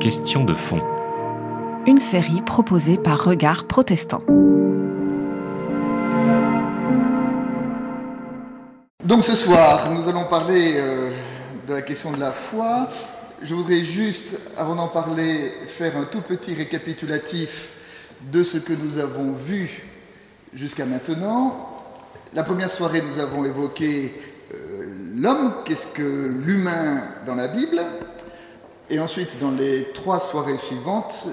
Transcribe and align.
Question 0.00 0.42
de 0.42 0.54
fond. 0.54 0.82
Une 1.86 1.98
série 1.98 2.42
proposée 2.42 2.96
par 2.98 3.22
Regard 3.22 3.68
Protestant. 3.68 4.22
Donc 9.04 9.24
ce 9.24 9.36
soir, 9.36 9.92
nous 9.92 10.08
allons 10.08 10.24
parler 10.24 10.72
euh, 10.74 11.12
de 11.68 11.74
la 11.74 11.82
question 11.82 12.10
de 12.10 12.18
la 12.18 12.32
foi. 12.32 12.88
Je 13.40 13.54
voudrais 13.54 13.84
juste, 13.84 14.40
avant 14.56 14.74
d'en 14.74 14.88
parler, 14.88 15.52
faire 15.68 15.96
un 15.96 16.04
tout 16.04 16.22
petit 16.22 16.54
récapitulatif 16.54 17.68
de 18.32 18.42
ce 18.42 18.58
que 18.58 18.72
nous 18.72 18.98
avons 18.98 19.30
vu 19.30 19.84
jusqu'à 20.52 20.86
maintenant. 20.86 21.84
La 22.34 22.42
première 22.42 22.72
soirée, 22.72 23.02
nous 23.02 23.20
avons 23.20 23.44
évoqué 23.44 24.20
euh, 24.52 24.86
l'homme, 25.14 25.54
qu'est-ce 25.64 25.86
que 25.86 26.32
l'humain 26.44 27.04
dans 27.26 27.36
la 27.36 27.46
Bible? 27.46 27.80
Et 28.90 28.98
ensuite, 29.00 29.38
dans 29.38 29.50
les 29.50 29.88
trois 29.92 30.18
soirées 30.18 30.56
suivantes, 30.56 31.26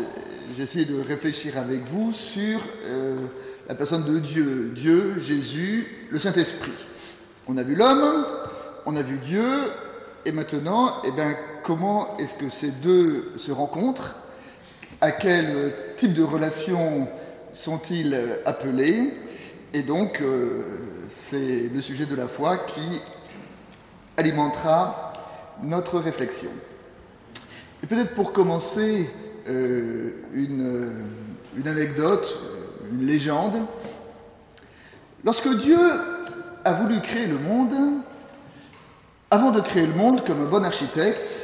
j'ai 0.54 0.64
essayé 0.64 0.84
de 0.84 1.00
réfléchir 1.00 1.58
avec 1.58 1.86
vous 1.86 2.12
sur 2.12 2.60
euh, 2.84 3.16
la 3.70 3.76
personne 3.76 4.04
de 4.04 4.20
Dieu, 4.20 4.74
Dieu, 4.76 5.16
Jésus, 5.20 5.88
le 6.12 6.20
Saint-Esprit. 6.20 6.74
On 7.48 7.56
a 7.56 7.64
vu 7.64 7.76
l'homme, 7.76 8.26
on 8.86 8.98
a 8.98 9.02
vu 9.02 9.20
Dieu, 9.20 9.48
et 10.26 10.34
maintenant, 10.34 11.02
eh 11.06 11.12
bien, 11.12 11.34
comment 11.64 12.18
est-ce 12.18 12.34
que 12.34 12.50
ces 12.50 12.72
deux 12.72 13.32
se 13.38 13.54
rencontrent? 13.54 14.16
À 15.00 15.12
quel 15.12 15.74
type 15.96 16.14
de 16.14 16.24
relation 16.24 17.08
sont-ils 17.52 18.20
appelés? 18.46 19.14
Et 19.74 19.84
donc, 19.84 20.20
euh, 20.20 20.62
c'est 21.08 21.70
le 21.74 21.80
sujet 21.80 22.06
de 22.06 22.16
la 22.16 22.28
foi 22.28 22.58
qui 22.58 23.02
alimentera 24.18 25.14
notre 25.64 26.00
réflexion. 26.00 26.50
Et 27.86 27.88
peut-être 27.88 28.16
pour 28.16 28.34
commencer, 28.34 29.08
euh, 29.48 30.10
une, 30.34 31.04
une 31.56 31.68
anecdote, 31.68 32.40
une 32.92 33.06
légende. 33.06 33.54
Lorsque 35.24 35.56
Dieu 35.60 35.78
a 36.64 36.74
voulu 36.74 37.00
créer 37.00 37.28
le 37.28 37.38
monde, 37.38 37.76
avant 39.30 39.52
de 39.52 39.62
créer 39.62 39.86
le 39.86 39.94
monde, 39.94 40.26
comme 40.26 40.42
un 40.42 40.50
bon 40.50 40.66
architecte, 40.66 41.44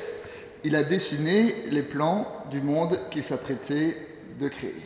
il 0.64 0.76
a 0.76 0.82
dessiné 0.82 1.54
les 1.70 1.84
plans 1.84 2.26
du 2.50 2.60
monde 2.60 2.98
qu'il 3.12 3.24
s'apprêtait 3.24 3.96
de 4.40 4.48
créer. 4.48 4.82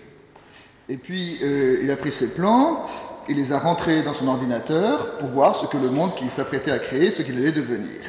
Et 0.90 0.97
puis, 0.97 1.40
euh, 1.42 1.80
il 1.81 1.90
a 1.90 1.95
pris 1.95 2.12
ces 2.12 2.28
plans, 2.28 2.86
il 3.30 3.38
les 3.38 3.53
a 3.53 3.59
rentrés 3.59 4.02
dans 4.02 4.14
son 4.14 4.28
ordinateur 4.28 5.17
pour 5.19 5.30
voir 5.30 5.56
ce 5.56 5.67
que 5.67 5.78
le 5.78 5.90
monde 5.90 6.16
qu'il 6.16 6.30
s'apprêtait 6.30 6.72
à 6.72 6.80
créer, 6.80 7.12
ce 7.12 7.22
qu'il 7.22 7.38
allait 7.38 7.53
devenir. 7.53 8.02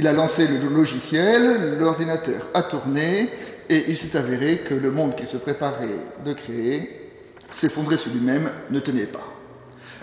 Il 0.00 0.06
a 0.06 0.14
lancé 0.14 0.46
le 0.46 0.66
logiciel, 0.66 1.76
l'ordinateur 1.78 2.48
a 2.54 2.62
tourné, 2.62 3.28
et 3.68 3.84
il 3.90 3.98
s'est 3.98 4.16
avéré 4.16 4.60
que 4.66 4.72
le 4.72 4.90
monde 4.90 5.14
qu'il 5.14 5.26
se 5.26 5.36
préparait 5.36 6.00
de 6.24 6.32
créer 6.32 7.10
s'effondrait 7.50 7.98
sur 7.98 8.10
lui-même, 8.10 8.48
ne 8.70 8.80
tenait 8.80 9.04
pas. 9.04 9.28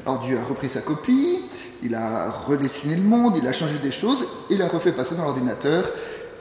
Alors 0.05 0.19
Dieu 0.19 0.37
a 0.37 0.43
repris 0.43 0.69
sa 0.69 0.81
copie, 0.81 1.39
il 1.81 1.95
a 1.95 2.29
redessiné 2.29 2.95
le 2.95 3.01
monde, 3.01 3.39
il 3.41 3.47
a 3.47 3.53
changé 3.53 3.79
des 3.81 3.89
choses, 3.89 4.27
il 4.51 4.61
a 4.61 4.67
refait 4.67 4.91
passer 4.91 5.15
dans 5.15 5.23
l'ordinateur, 5.23 5.89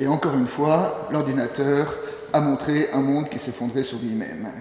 et 0.02 0.06
encore 0.06 0.34
une 0.34 0.48
fois, 0.48 1.08
l'ordinateur 1.10 1.96
a 2.34 2.40
montré 2.42 2.90
un 2.92 3.00
monde 3.00 3.30
qui 3.30 3.38
s'effondrait 3.38 3.84
sur 3.84 3.98
lui-même. 4.00 4.52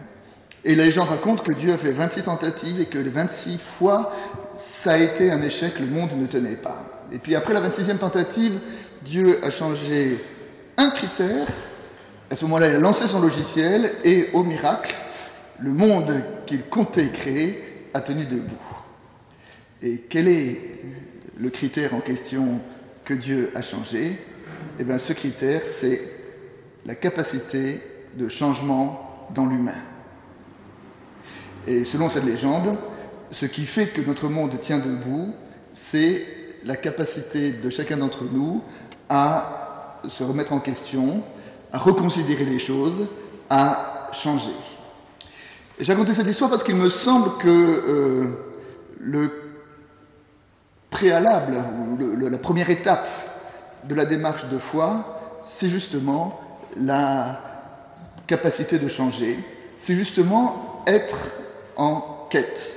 Et 0.63 0.73
la 0.73 0.85
légende 0.85 1.09
raconte 1.09 1.43
que 1.43 1.51
Dieu 1.51 1.73
a 1.73 1.77
fait 1.77 1.91
26 1.91 2.23
tentatives 2.23 2.79
et 2.79 2.85
que 2.85 2.97
les 2.97 3.09
26 3.09 3.57
fois, 3.57 4.13
ça 4.55 4.93
a 4.93 4.97
été 4.99 5.31
un 5.31 5.41
échec, 5.41 5.81
le 5.81 5.87
monde 5.87 6.11
ne 6.15 6.27
tenait 6.27 6.55
pas. 6.55 6.94
Et 7.15 7.17
puis 7.17 7.33
après 7.33 7.53
la 7.53 7.61
26e 7.61 7.97
tentative, 7.97 8.59
Dieu 9.01 9.39
a 9.41 9.49
changé 9.49 10.21
un 10.75 10.89
critère. 10.89 11.47
À 12.29 12.35
ce 12.35 12.43
moment-là, 12.43 12.67
il 12.67 12.75
a 12.75 12.79
lancé 12.79 13.07
son 13.07 13.21
logiciel 13.21 13.89
et 14.03 14.27
au 14.33 14.43
miracle, 14.43 14.93
le 15.59 15.71
monde 15.71 16.13
qu'il 16.45 16.63
comptait 16.63 17.07
créer 17.07 17.87
a 17.93 18.01
tenu 18.01 18.25
debout. 18.25 18.53
Et 19.81 19.99
quel 20.09 20.27
est 20.27 20.59
le 21.37 21.49
critère 21.49 21.93
en 21.93 22.01
question 22.01 22.59
que 23.05 23.13
Dieu 23.13 23.49
a 23.55 23.61
changé? 23.61 24.19
Eh 24.77 24.83
bien, 24.83 24.99
ce 24.99 25.13
critère, 25.13 25.61
c'est 25.65 26.01
la 26.85 26.95
capacité 26.95 27.79
de 28.17 28.27
changement 28.27 29.29
dans 29.33 29.45
l'humain. 29.45 29.71
Et 31.65 31.85
selon 31.85 32.09
cette 32.09 32.25
légende, 32.25 32.77
ce 33.31 33.45
qui 33.45 33.65
fait 33.65 33.87
que 33.87 34.01
notre 34.01 34.27
monde 34.27 34.59
tient 34.59 34.79
debout, 34.79 35.33
c'est 35.73 36.44
la 36.65 36.75
capacité 36.75 37.51
de 37.51 37.69
chacun 37.69 37.97
d'entre 37.97 38.23
nous 38.23 38.61
à 39.07 39.99
se 40.07 40.23
remettre 40.23 40.53
en 40.53 40.59
question, 40.59 41.23
à 41.71 41.77
reconsidérer 41.77 42.45
les 42.45 42.59
choses, 42.59 43.07
à 43.49 44.09
changer. 44.11 44.51
J'ai 45.79 45.93
raconté 45.93 46.13
cette 46.13 46.27
histoire 46.27 46.49
parce 46.49 46.63
qu'il 46.63 46.75
me 46.75 46.89
semble 46.89 47.37
que 47.37 47.47
euh, 47.49 48.23
le 48.99 49.31
préalable, 50.89 51.63
ou 51.99 52.29
la 52.29 52.37
première 52.37 52.69
étape 52.69 53.07
de 53.83 53.93
la 53.93 54.05
démarche 54.05 54.47
de 54.49 54.57
foi, 54.57 55.39
c'est 55.43 55.69
justement 55.69 56.39
la 56.77 57.41
capacité 58.25 58.79
de 58.79 58.87
changer, 58.87 59.37
c'est 59.77 59.95
justement 59.95 60.83
être 60.87 61.17
en 61.75 62.27
quête, 62.29 62.73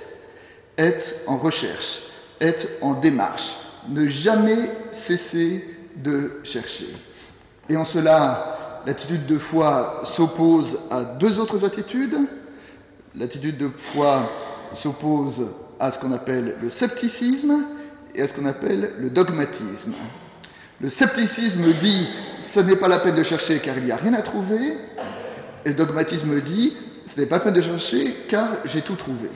être 0.77 1.15
en 1.27 1.37
recherche, 1.39 2.03
être 2.41 2.67
en 2.83 2.95
démarche, 2.95 3.55
ne 3.89 4.07
jamais 4.07 4.71
cesser 4.91 5.65
de 5.97 6.41
chercher. 6.45 6.87
Et 7.69 7.77
en 7.77 7.85
cela, 7.85 8.83
l'attitude 8.87 9.27
de 9.27 9.39
foi 9.39 10.01
s'oppose 10.05 10.79
à 10.91 11.05
deux 11.05 11.39
autres 11.39 11.65
attitudes. 11.65 12.19
L'attitude 13.15 13.59
de 13.59 13.71
foi 13.77 14.31
s'oppose 14.73 15.49
à 15.81 15.91
ce 15.91 15.99
qu'on 15.99 16.13
appelle 16.13 16.57
le 16.63 16.71
scepticisme 16.71 17.63
et 18.15 18.23
à 18.23 18.29
ce 18.29 18.35
qu'on 18.35 18.47
appelle 18.47 18.93
le 18.99 19.11
dogmatisme. 19.11 19.95
Le 20.81 20.89
scepticisme 20.89 21.73
dit 21.81 22.09
ce 22.41 22.61
n'est 22.61 22.77
pas 22.77 22.89
la 22.89 22.99
peine 22.99 23.17
de 23.17 23.23
chercher 23.23 23.59
car 23.59 23.77
il 23.79 23.85
n'y 23.85 23.91
a 23.91 23.97
rien 23.97 24.15
à 24.15 24.23
trouver, 24.23 24.77
et 25.65 25.69
le 25.71 25.75
dogmatisme 25.75 26.41
dit 26.41 26.77
ce 27.07 27.21
n'est 27.21 27.27
pas 27.27 27.37
la 27.37 27.45
peine 27.45 27.55
de 27.55 27.61
chercher 27.61 28.15
car 28.29 28.49
j'ai 28.65 28.83
tout 28.83 28.95
trouvé. 28.95 29.29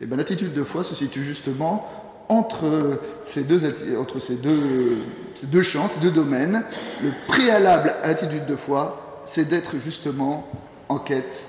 Et 0.00 0.06
bien 0.06 0.16
l'attitude 0.16 0.52
de 0.52 0.62
foi 0.62 0.84
se 0.84 0.94
situe 0.94 1.24
justement 1.24 1.86
entre 2.30 3.00
ces 3.24 3.42
deux, 3.42 3.60
entre 3.98 4.20
ces 4.20 4.36
deux, 4.36 4.98
ces 5.34 5.48
deux 5.48 5.62
champs, 5.62 5.88
ces 5.88 5.98
deux 5.98 6.12
domaines. 6.12 6.64
Le 7.02 7.10
préalable 7.26 7.92
à 8.02 8.06
l'attitude 8.06 8.46
de 8.46 8.54
foi, 8.56 9.20
c'est 9.24 9.44
d'être 9.46 9.78
justement 9.78 10.46
en 10.88 10.98
quête, 10.98 11.40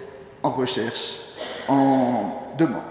en 0.41 0.49
recherche, 0.49 1.17
en 1.67 2.33
demande. 2.57 2.81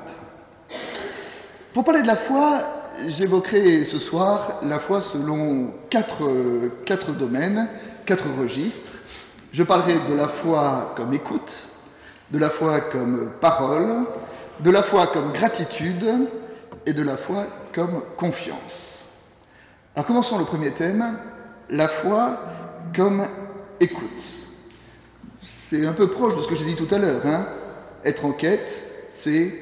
Pour 1.74 1.82
parler 1.84 2.02
de 2.02 2.06
la 2.06 2.16
foi, 2.16 2.60
j'évoquerai 3.08 3.84
ce 3.84 3.98
soir 3.98 4.60
la 4.62 4.78
foi 4.78 5.02
selon 5.02 5.72
quatre, 5.90 6.22
quatre 6.86 7.10
domaines, 7.10 7.68
quatre 8.06 8.26
registres. 8.40 8.92
Je 9.52 9.64
parlerai 9.64 9.94
de 10.08 10.14
la 10.14 10.28
foi 10.28 10.94
comme 10.96 11.12
écoute, 11.12 11.66
de 12.30 12.38
la 12.38 12.50
foi 12.50 12.80
comme 12.82 13.32
parole, 13.40 14.04
de 14.60 14.70
la 14.70 14.84
foi 14.84 15.08
comme 15.08 15.32
gratitude 15.32 16.28
et 16.86 16.92
de 16.92 17.02
la 17.02 17.16
foi 17.16 17.46
comme 17.72 18.02
confiance. 18.16 19.08
Alors 19.94 20.06
commençons 20.06 20.38
le 20.38 20.44
premier 20.44 20.70
thème, 20.72 21.04
la 21.68 21.88
foi 21.88 22.40
comme 22.94 23.26
écoute. 23.80 24.22
C'est 25.42 25.86
un 25.86 25.92
peu 25.92 26.08
proche 26.08 26.36
de 26.36 26.40
ce 26.40 26.48
que 26.48 26.54
j'ai 26.54 26.64
dit 26.64 26.76
tout 26.76 26.92
à 26.92 26.98
l'heure. 26.98 27.26
Hein. 27.26 27.46
Être 28.04 28.24
en 28.24 28.32
quête, 28.32 28.82
c'est 29.10 29.52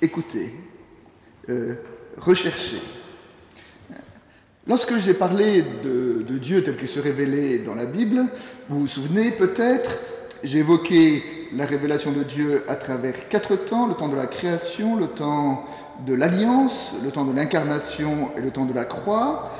écouter, 0.00 0.52
euh, 1.48 1.74
rechercher. 2.18 2.80
Lorsque 4.66 4.96
j'ai 4.98 5.14
parlé 5.14 5.62
de, 5.82 6.22
de 6.22 6.38
Dieu 6.38 6.62
tel 6.62 6.76
qu'il 6.76 6.88
se 6.88 6.98
révélait 6.98 7.58
dans 7.58 7.74
la 7.74 7.84
Bible, 7.84 8.24
vous 8.68 8.80
vous 8.80 8.86
souvenez 8.86 9.30
peut-être, 9.30 9.98
j'ai 10.42 10.60
évoqué 10.60 11.22
la 11.52 11.66
révélation 11.66 12.12
de 12.12 12.22
Dieu 12.22 12.64
à 12.68 12.76
travers 12.76 13.28
quatre 13.28 13.56
temps, 13.56 13.86
le 13.86 13.94
temps 13.94 14.08
de 14.08 14.16
la 14.16 14.26
création, 14.26 14.96
le 14.96 15.06
temps 15.06 15.66
de 16.06 16.14
l'alliance, 16.14 16.94
le 17.04 17.10
temps 17.10 17.24
de 17.24 17.34
l'incarnation 17.34 18.30
et 18.36 18.40
le 18.40 18.50
temps 18.50 18.64
de 18.64 18.74
la 18.74 18.84
croix. 18.84 19.52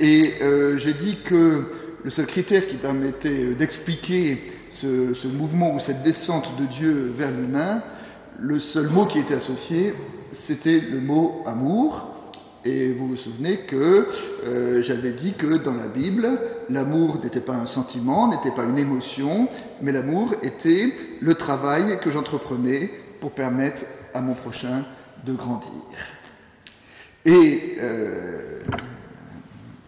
Et 0.00 0.34
euh, 0.42 0.78
j'ai 0.78 0.94
dit 0.94 1.18
que 1.24 1.64
le 2.02 2.10
seul 2.10 2.26
critère 2.26 2.66
qui 2.66 2.76
permettait 2.76 3.54
d'expliquer 3.54 4.42
ce, 4.70 5.14
ce, 5.14 5.28
mouvement 5.28 5.74
ou 5.74 5.80
cette 5.80 6.02
descente 6.02 6.50
de 6.58 6.64
Dieu 6.66 7.12
vers 7.16 7.30
l'humain, 7.30 7.82
le 8.40 8.58
seul 8.58 8.88
mot 8.88 9.04
qui 9.04 9.18
était 9.18 9.34
associé, 9.34 9.94
c'était 10.32 10.80
le 10.80 11.00
mot 11.00 11.42
amour. 11.46 12.08
Et 12.64 12.92
vous 12.92 13.08
vous 13.08 13.16
souvenez 13.16 13.58
que 13.58 14.06
euh, 14.46 14.82
j'avais 14.82 15.10
dit 15.10 15.32
que 15.32 15.56
dans 15.56 15.74
la 15.74 15.88
Bible, 15.88 16.28
l'amour 16.70 17.18
n'était 17.22 17.40
pas 17.40 17.54
un 17.54 17.66
sentiment, 17.66 18.28
n'était 18.28 18.54
pas 18.54 18.64
une 18.64 18.78
émotion, 18.78 19.48
mais 19.80 19.90
l'amour 19.90 20.34
était 20.42 20.92
le 21.20 21.34
travail 21.34 21.98
que 22.00 22.10
j'entreprenais 22.10 22.90
pour 23.20 23.32
permettre 23.32 23.82
à 24.14 24.20
mon 24.20 24.34
prochain 24.34 24.84
de 25.24 25.32
grandir. 25.32 25.70
Et 27.24 27.76
euh, 27.80 28.60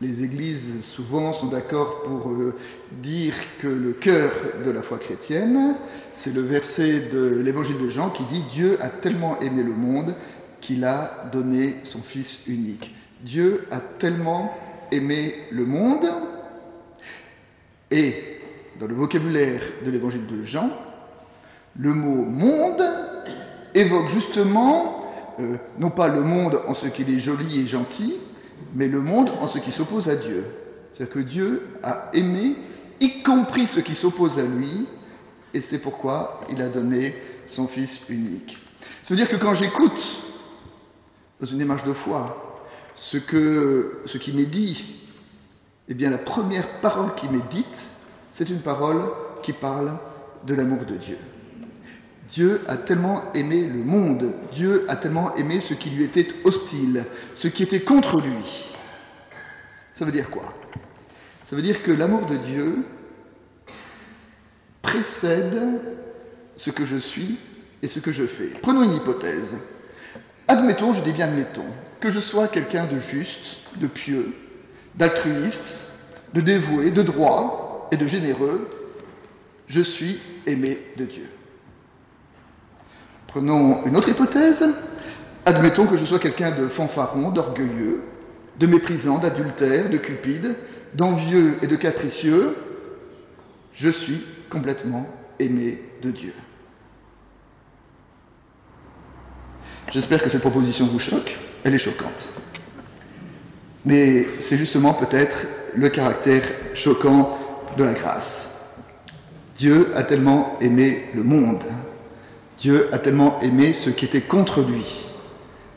les 0.00 0.22
églises 0.22 0.84
souvent 0.84 1.32
sont 1.32 1.46
d'accord 1.46 2.02
pour 2.02 2.30
euh, 2.30 2.54
dire 3.02 3.34
que 3.58 3.66
le 3.66 3.92
cœur 3.92 4.32
de 4.64 4.70
la 4.70 4.82
foi 4.82 4.98
chrétienne, 4.98 5.74
c'est 6.12 6.34
le 6.34 6.42
verset 6.42 7.08
de 7.12 7.40
l'évangile 7.42 7.78
de 7.78 7.88
Jean 7.88 8.10
qui 8.10 8.22
dit 8.24 8.42
Dieu 8.52 8.78
a 8.80 8.88
tellement 8.88 9.40
aimé 9.40 9.62
le 9.62 9.72
monde 9.72 10.14
qu'il 10.60 10.84
a 10.84 11.28
donné 11.32 11.76
son 11.82 12.02
Fils 12.02 12.46
unique. 12.46 12.94
Dieu 13.22 13.66
a 13.70 13.80
tellement 13.80 14.52
aimé 14.92 15.34
le 15.50 15.64
monde, 15.64 16.06
et 17.90 18.40
dans 18.78 18.86
le 18.86 18.94
vocabulaire 18.94 19.62
de 19.84 19.90
l'évangile 19.90 20.26
de 20.26 20.42
Jean, 20.42 20.70
le 21.76 21.92
mot 21.92 22.24
monde 22.24 22.82
évoque 23.74 24.08
justement, 24.08 24.93
euh, 25.40 25.56
non 25.78 25.90
pas 25.90 26.08
le 26.08 26.20
monde 26.20 26.60
en 26.66 26.74
ce 26.74 26.86
qu'il 26.86 27.10
est 27.10 27.18
joli 27.18 27.60
et 27.60 27.66
gentil, 27.66 28.14
mais 28.74 28.88
le 28.88 29.00
monde 29.00 29.30
en 29.40 29.48
ce 29.48 29.58
qui 29.58 29.72
s'oppose 29.72 30.08
à 30.08 30.16
Dieu. 30.16 30.44
C'est-à-dire 30.92 31.14
que 31.14 31.20
Dieu 31.20 31.66
a 31.82 32.10
aimé, 32.12 32.56
y 33.00 33.22
compris 33.22 33.66
ce 33.66 33.80
qui 33.80 33.94
s'oppose 33.94 34.38
à 34.38 34.42
lui, 34.42 34.86
et 35.52 35.60
c'est 35.60 35.78
pourquoi 35.78 36.40
il 36.50 36.60
a 36.62 36.68
donné 36.68 37.14
son 37.46 37.66
Fils 37.66 38.08
unique. 38.08 38.58
Ça 39.02 39.14
veut 39.14 39.16
dire 39.16 39.28
que 39.28 39.36
quand 39.36 39.54
j'écoute, 39.54 40.22
dans 41.40 41.46
une 41.46 41.58
démarche 41.58 41.84
de 41.84 41.92
foi, 41.92 42.62
ce, 42.94 43.18
que, 43.18 44.00
ce 44.06 44.18
qui 44.18 44.32
m'est 44.32 44.46
dit, 44.46 45.00
eh 45.88 45.94
bien 45.94 46.10
la 46.10 46.18
première 46.18 46.80
parole 46.80 47.14
qui 47.14 47.28
m'est 47.28 47.48
dite, 47.50 47.84
c'est 48.32 48.48
une 48.48 48.60
parole 48.60 49.02
qui 49.42 49.52
parle 49.52 49.92
de 50.46 50.54
l'amour 50.54 50.84
de 50.86 50.96
Dieu. 50.96 51.18
Dieu 52.28 52.62
a 52.68 52.76
tellement 52.76 53.32
aimé 53.34 53.62
le 53.62 53.84
monde, 53.84 54.32
Dieu 54.52 54.86
a 54.88 54.96
tellement 54.96 55.34
aimé 55.36 55.60
ce 55.60 55.74
qui 55.74 55.90
lui 55.90 56.04
était 56.04 56.28
hostile, 56.44 57.04
ce 57.34 57.48
qui 57.48 57.62
était 57.62 57.80
contre 57.80 58.20
lui. 58.20 58.72
Ça 59.94 60.04
veut 60.04 60.12
dire 60.12 60.30
quoi? 60.30 60.54
Ça 61.48 61.54
veut 61.54 61.62
dire 61.62 61.82
que 61.82 61.92
l'amour 61.92 62.26
de 62.26 62.36
Dieu 62.36 62.84
précède 64.82 65.80
ce 66.56 66.70
que 66.70 66.84
je 66.84 66.96
suis 66.96 67.38
et 67.82 67.88
ce 67.88 68.00
que 68.00 68.12
je 68.12 68.24
fais. 68.24 68.48
Prenons 68.62 68.82
une 68.82 68.94
hypothèse. 68.94 69.54
Admettons, 70.48 70.94
je 70.94 71.02
dis 71.02 71.12
bien 71.12 71.28
admettons, 71.28 71.66
que 72.00 72.10
je 72.10 72.20
sois 72.20 72.48
quelqu'un 72.48 72.86
de 72.86 72.98
juste, 72.98 73.58
de 73.76 73.86
pieux, 73.86 74.34
d'altruiste, 74.94 75.86
de 76.32 76.40
dévoué, 76.40 76.90
de 76.90 77.02
droit 77.02 77.88
et 77.92 77.96
de 77.96 78.06
généreux. 78.06 78.68
Je 79.68 79.80
suis 79.80 80.20
aimé 80.46 80.78
de 80.96 81.04
Dieu. 81.04 81.28
Prenons 83.34 83.84
une 83.84 83.96
autre 83.96 84.10
hypothèse. 84.10 84.64
Admettons 85.44 85.88
que 85.88 85.96
je 85.96 86.04
sois 86.04 86.20
quelqu'un 86.20 86.56
de 86.56 86.68
fanfaron, 86.68 87.32
d'orgueilleux, 87.32 88.04
de 88.60 88.66
méprisant, 88.68 89.18
d'adultère, 89.18 89.90
de 89.90 89.96
cupide, 89.96 90.54
d'envieux 90.94 91.56
et 91.60 91.66
de 91.66 91.74
capricieux. 91.74 92.54
Je 93.72 93.88
suis 93.88 94.22
complètement 94.48 95.08
aimé 95.40 95.82
de 96.00 96.12
Dieu. 96.12 96.32
J'espère 99.90 100.22
que 100.22 100.30
cette 100.30 100.42
proposition 100.42 100.86
vous 100.86 101.00
choque. 101.00 101.36
Elle 101.64 101.74
est 101.74 101.78
choquante. 101.78 102.28
Mais 103.84 104.28
c'est 104.38 104.56
justement 104.56 104.94
peut-être 104.94 105.38
le 105.74 105.88
caractère 105.88 106.44
choquant 106.72 107.36
de 107.76 107.82
la 107.82 107.94
grâce. 107.94 108.50
Dieu 109.56 109.90
a 109.96 110.04
tellement 110.04 110.56
aimé 110.60 111.06
le 111.16 111.24
monde 111.24 111.64
Dieu 112.64 112.88
a 112.94 112.98
tellement 112.98 113.42
aimé 113.42 113.74
ce 113.74 113.90
qui 113.90 114.06
était 114.06 114.22
contre 114.22 114.62
lui. 114.62 115.06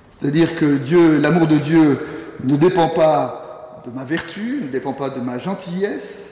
C'est-à-dire 0.10 0.56
que 0.56 0.78
Dieu, 0.78 1.19
l'amour 1.19 1.45
de 1.45 1.57
Dieu 1.57 2.00
ne 2.45 2.56
dépend 2.56 2.88
pas 2.88 3.81
de 3.86 3.92
ma 3.92 4.06
vertu, 4.06 4.62
ne 4.62 4.69
dépend 4.69 4.94
pas 4.94 5.10
de 5.10 5.19
ma 5.19 5.38
gentillesse, 5.38 6.30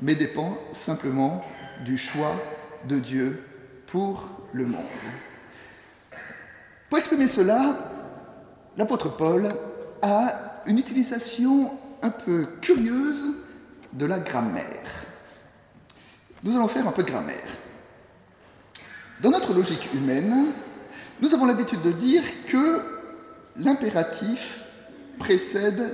mais 0.00 0.14
dépend 0.14 0.56
simplement 0.72 1.44
du 1.84 1.98
choix 1.98 2.36
de 2.88 2.98
Dieu 2.98 3.44
pour 3.86 4.30
le 4.54 4.64
monde. 4.64 4.80
Pour 6.88 6.96
exprimer 6.96 7.28
cela, 7.28 7.76
l'apôtre 8.78 9.14
Paul 9.14 9.54
a 10.00 10.62
une 10.64 10.78
utilisation 10.78 11.70
un 12.00 12.08
peu 12.08 12.46
curieuse 12.62 13.26
de 13.92 14.06
la 14.06 14.20
grammaire. 14.20 15.04
Nous 16.42 16.56
allons 16.56 16.68
faire 16.68 16.88
un 16.88 16.92
peu 16.92 17.02
de 17.02 17.10
grammaire. 17.10 17.58
Dans 19.22 19.30
notre 19.30 19.52
logique 19.52 19.92
humaine, 19.94 20.52
nous 21.20 21.34
avons 21.34 21.46
l'habitude 21.46 21.82
de 21.82 21.90
dire 21.90 22.22
que 22.46 22.80
l'impératif 23.56 24.60
précède 25.18 25.92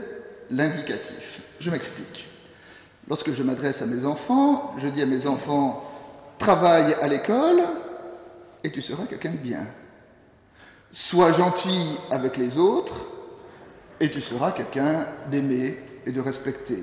l'indicatif. 0.51 1.41
Je 1.59 1.71
m'explique. 1.71 2.29
Lorsque 3.09 3.33
je 3.33 3.43
m'adresse 3.43 3.81
à 3.81 3.87
mes 3.87 4.05
enfants, 4.05 4.75
je 4.77 4.89
dis 4.89 5.01
à 5.01 5.07
mes 5.07 5.27
enfants, 5.27 5.91
travaille 6.39 6.95
à 7.01 7.09
l'école 7.09 7.63
et 8.63 8.71
tu 8.71 8.83
seras 8.83 9.07
quelqu'un 9.07 9.33
de 9.33 9.39
bien. 9.39 9.67
Sois 10.93 11.33
gentil 11.33 11.97
avec 12.11 12.37
les 12.37 12.59
autres 12.59 13.07
et 14.01 14.11
tu 14.11 14.21
seras 14.21 14.53
quelqu'un 14.53 15.07
d'aimé 15.31 15.79
et 16.05 16.13
de 16.13 16.21
respecté. 16.21 16.79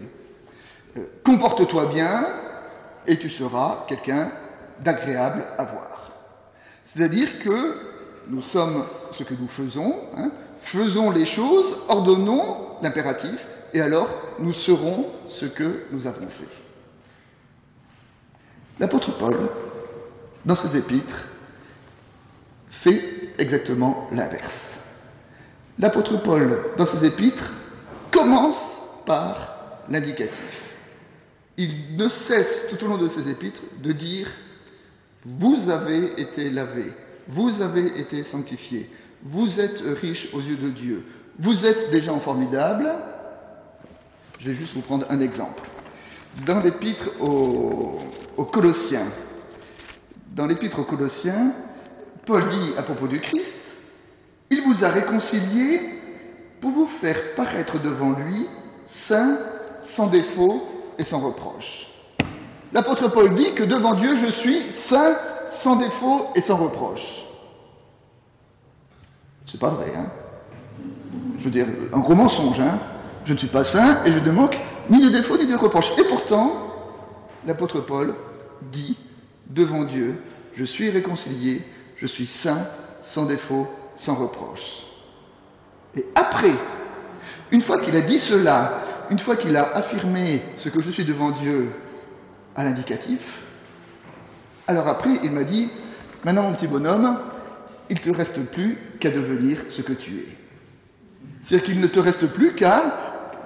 Euh, 0.97 1.05
comporte-toi 1.23 1.85
bien 1.87 2.25
et 3.05 3.19
tu 3.19 3.29
seras 3.29 3.85
quelqu'un 3.87 4.31
d'agréable 4.79 5.45
à 5.59 5.63
voir. 5.63 6.00
C'est-à-dire 6.93 7.39
que 7.39 7.77
nous 8.27 8.41
sommes 8.41 8.85
ce 9.13 9.23
que 9.23 9.33
nous 9.33 9.47
faisons, 9.47 9.95
hein, 10.17 10.29
faisons 10.61 11.09
les 11.11 11.25
choses, 11.25 11.77
ordonnons 11.87 12.57
l'impératif, 12.81 13.47
et 13.73 13.79
alors 13.79 14.09
nous 14.39 14.51
serons 14.51 15.05
ce 15.27 15.45
que 15.45 15.83
nous 15.91 16.05
avons 16.05 16.27
fait. 16.27 16.49
L'apôtre 18.77 19.17
Paul, 19.17 19.37
dans 20.43 20.55
ses 20.55 20.77
épîtres, 20.77 21.27
fait 22.69 23.01
exactement 23.37 24.09
l'inverse. 24.11 24.79
L'apôtre 25.79 26.21
Paul, 26.21 26.57
dans 26.77 26.85
ses 26.85 27.05
épîtres, 27.05 27.51
commence 28.11 28.79
par 29.05 29.55
l'indicatif. 29.89 30.75
Il 31.55 31.95
ne 31.95 32.09
cesse 32.09 32.63
tout 32.69 32.83
au 32.83 32.89
long 32.89 32.97
de 32.97 33.07
ses 33.07 33.29
épîtres 33.29 33.61
de 33.81 33.93
dire 33.93 34.27
vous 35.25 35.69
avez 35.69 36.19
été 36.19 36.49
lavé, 36.49 36.91
vous 37.27 37.61
avez 37.61 37.99
été 37.99 38.23
sanctifié, 38.23 38.89
vous 39.23 39.59
êtes 39.59 39.81
riche 40.01 40.33
aux 40.33 40.41
yeux 40.41 40.55
de 40.55 40.69
Dieu, 40.69 41.05
vous 41.39 41.65
êtes 41.65 41.91
des 41.91 42.01
gens 42.01 42.19
formidables. 42.19 42.89
Je 44.39 44.49
vais 44.49 44.55
juste 44.55 44.73
vous 44.73 44.81
prendre 44.81 45.05
un 45.09 45.21
exemple. 45.21 45.69
Dans 46.45 46.59
l'épître 46.59 47.09
aux, 47.19 47.99
Colossiens, 48.51 49.05
dans 50.35 50.47
l'épître 50.47 50.79
aux 50.79 50.83
Colossiens, 50.83 51.53
Paul 52.25 52.47
dit 52.49 52.71
à 52.77 52.83
propos 52.83 53.07
du 53.07 53.19
Christ, 53.19 53.75
il 54.49 54.61
vous 54.61 54.83
a 54.83 54.89
réconcilié 54.89 55.79
pour 56.59 56.71
vous 56.71 56.87
faire 56.87 57.35
paraître 57.35 57.79
devant 57.79 58.11
lui 58.11 58.47
saint, 58.85 59.37
sans 59.79 60.07
défaut 60.07 60.67
et 60.97 61.03
sans 61.03 61.19
reproche. 61.19 61.90
L'apôtre 62.73 63.09
Paul 63.09 63.33
dit 63.35 63.53
que 63.53 63.63
devant 63.63 63.93
Dieu, 63.93 64.15
je 64.15 64.31
suis 64.31 64.61
saint, 64.61 65.15
sans 65.47 65.75
défaut 65.75 66.27
et 66.35 66.41
sans 66.41 66.55
reproche. 66.55 67.23
C'est 69.45 69.59
pas 69.59 69.69
vrai, 69.69 69.91
hein 69.95 70.09
Je 71.37 71.43
veux 71.43 71.51
dire, 71.51 71.67
un 71.91 71.99
gros 71.99 72.15
mensonge, 72.15 72.61
hein 72.61 72.79
Je 73.25 73.33
ne 73.33 73.37
suis 73.37 73.47
pas 73.47 73.65
saint 73.65 74.03
et 74.05 74.11
je 74.11 74.19
ne 74.19 74.31
manque 74.31 74.57
ni 74.89 75.01
de 75.01 75.09
défaut 75.09 75.37
ni 75.37 75.45
de 75.45 75.55
reproche. 75.55 75.91
Et 75.97 76.03
pourtant, 76.05 76.53
l'apôtre 77.45 77.81
Paul 77.81 78.15
dit 78.71 78.97
devant 79.49 79.83
Dieu, 79.83 80.21
je 80.53 80.63
suis 80.63 80.89
réconcilié, 80.89 81.63
je 81.97 82.07
suis 82.07 82.27
saint, 82.27 82.65
sans 83.01 83.25
défaut, 83.25 83.67
sans 83.97 84.15
reproche. 84.15 84.83
Et 85.97 86.05
après, 86.15 86.53
une 87.51 87.61
fois 87.61 87.79
qu'il 87.79 87.95
a 87.97 88.01
dit 88.01 88.17
cela, 88.17 88.79
une 89.09 89.19
fois 89.19 89.35
qu'il 89.35 89.57
a 89.57 89.75
affirmé 89.75 90.41
ce 90.55 90.69
que 90.69 90.81
je 90.81 90.89
suis 90.89 91.03
devant 91.03 91.31
Dieu 91.31 91.73
à 92.55 92.63
l'indicatif. 92.63 93.41
Alors 94.67 94.87
après, 94.87 95.09
il 95.23 95.31
m'a 95.31 95.43
dit, 95.43 95.69
maintenant 96.23 96.43
mon 96.43 96.53
petit 96.53 96.67
bonhomme, 96.67 97.17
il 97.89 97.95
ne 97.95 98.11
te 98.11 98.15
reste 98.15 98.39
plus 98.39 98.77
qu'à 98.99 99.09
devenir 99.09 99.57
ce 99.69 99.81
que 99.81 99.93
tu 99.93 100.19
es. 100.19 100.37
C'est-à-dire 101.41 101.65
qu'il 101.65 101.81
ne 101.81 101.87
te 101.87 101.99
reste 101.99 102.27
plus 102.27 102.53
qu'à... 102.53 102.83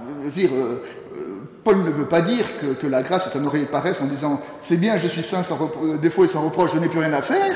Euh, 0.07 0.29
dire, 0.29 0.51
euh, 0.53 0.83
euh, 1.15 1.41
Paul 1.63 1.77
ne 1.77 1.89
veut 1.89 2.05
pas 2.05 2.21
dire 2.21 2.45
que, 2.79 2.85
la 2.85 3.01
grâce 3.01 3.27
est 3.27 3.37
un 3.37 3.45
oreiller 3.45 3.65
paresse 3.65 4.01
en 4.01 4.05
disant 4.05 4.41
c'est 4.61 4.77
bien, 4.77 4.97
je 4.97 5.07
suis 5.07 5.23
saint 5.23 5.41
sans 5.41 5.71
défaut 5.99 6.25
et 6.25 6.27
sans 6.27 6.43
reproche, 6.43 6.73
je 6.73 6.79
n'ai 6.79 6.89
plus 6.89 6.99
rien 6.99 7.13
à 7.13 7.23
faire. 7.23 7.55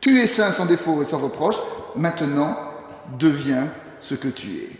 Tu 0.00 0.18
es 0.18 0.26
saint 0.26 0.50
sans 0.50 0.66
défaut 0.66 1.00
et 1.02 1.04
sans 1.04 1.18
reproche, 1.18 1.56
maintenant 1.94 2.56
deviens 3.18 3.68
ce 4.00 4.14
que 4.14 4.28
tu 4.28 4.48
es. 4.56 4.70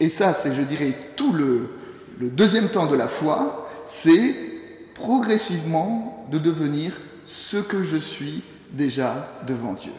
Et 0.00 0.08
ça, 0.08 0.32
c'est, 0.32 0.54
je 0.54 0.62
dirais, 0.62 0.96
tout 1.16 1.32
le 1.34 1.68
deuxième 2.18 2.68
temps 2.68 2.86
de 2.86 2.96
la 2.96 3.08
foi, 3.08 3.68
c'est 3.86 4.34
progressivement 4.94 6.26
de 6.30 6.38
devenir 6.38 7.00
ce 7.26 7.56
que 7.56 7.82
je 7.82 7.96
suis 7.96 8.42
déjà 8.72 9.28
devant 9.46 9.74
Dieu. 9.74 9.92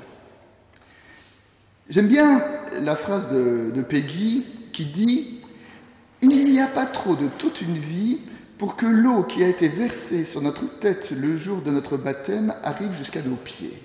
J'aime 1.90 2.08
bien 2.08 2.42
la 2.72 2.96
phrase 2.96 3.30
de, 3.30 3.82
Peggy 3.82 4.46
qui 4.72 4.86
dit 4.86 5.42
Il 6.22 6.46
n'y 6.46 6.60
a 6.60 6.68
pas 6.68 6.86
trop 6.86 7.16
de 7.16 7.28
toute 7.28 7.62
une 7.62 7.78
vie 7.78 8.20
pour 8.58 8.76
que 8.76 8.86
l'eau 8.86 9.24
qui 9.24 9.44
a 9.44 9.48
été 9.48 9.68
versée 9.68 10.26
sur 10.26 10.42
notre 10.42 10.66
tête 10.80 11.12
le 11.12 11.36
jour 11.36 11.62
de 11.62 11.72
notre 11.72 11.98
baptême 11.98 12.54
arrive 12.64 12.94
jusqu'à 12.94 13.22
nos 13.22 13.36
pieds. 13.36 13.78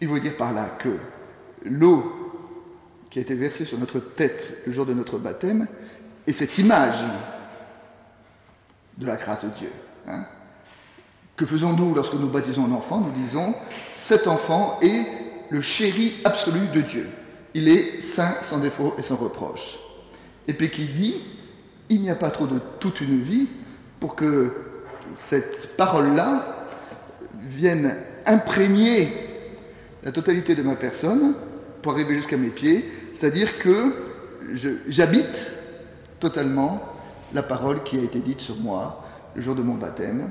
Il 0.00 0.08
veut 0.08 0.20
dire 0.20 0.36
par 0.36 0.52
là 0.52 0.68
que 0.78 0.96
l'eau 1.64 2.12
qui 3.10 3.18
a 3.18 3.22
été 3.22 3.34
versée 3.34 3.64
sur 3.64 3.78
notre 3.78 3.98
tête 3.98 4.62
le 4.66 4.72
jour 4.72 4.86
de 4.86 4.94
notre 4.94 5.18
baptême 5.18 5.66
est 6.26 6.32
cette 6.32 6.58
image 6.58 7.02
de 8.98 9.06
la 9.06 9.16
grâce 9.16 9.44
de 9.44 9.50
Dieu. 9.50 9.70
Hein. 10.08 10.24
que 11.36 11.44
faisons-nous 11.44 11.94
lorsque 11.94 12.14
nous 12.14 12.28
baptisons 12.28 12.66
un 12.66 12.72
enfant? 12.72 13.00
Nous 13.00 13.10
disons, 13.10 13.54
cet 13.90 14.28
enfant 14.28 14.78
est 14.80 15.06
le 15.50 15.60
chéri 15.60 16.14
absolu 16.24 16.68
de 16.72 16.80
Dieu. 16.80 17.10
Il 17.54 17.68
est 17.68 18.00
saint, 18.00 18.36
sans 18.40 18.58
défaut 18.58 18.94
et 18.98 19.02
sans 19.02 19.16
reproche. 19.16 19.78
Et 20.46 20.52
puis 20.52 20.70
qui 20.70 20.86
dit, 20.86 21.16
il 21.88 22.00
n'y 22.00 22.10
a 22.10 22.14
pas 22.14 22.30
trop 22.30 22.46
de 22.46 22.60
toute 22.80 23.00
une 23.00 23.20
vie 23.20 23.48
pour 24.00 24.14
que 24.14 24.52
cette 25.14 25.76
parole-là 25.76 26.66
vienne 27.42 27.96
imprégner 28.26 29.12
la 30.02 30.12
totalité 30.12 30.54
de 30.54 30.62
ma 30.62 30.76
personne 30.76 31.34
pour 31.82 31.92
arriver 31.92 32.14
jusqu'à 32.14 32.36
mes 32.36 32.50
pieds, 32.50 32.84
c'est-à-dire 33.12 33.58
que 33.58 33.94
j'habite 34.88 35.52
totalement 36.20 36.80
la 37.34 37.42
parole 37.42 37.82
qui 37.82 37.98
a 37.98 38.02
été 38.02 38.20
dite 38.20 38.40
sur 38.40 38.56
moi 38.56 39.04
le 39.34 39.42
jour 39.42 39.54
de 39.54 39.62
mon 39.62 39.74
baptême, 39.74 40.30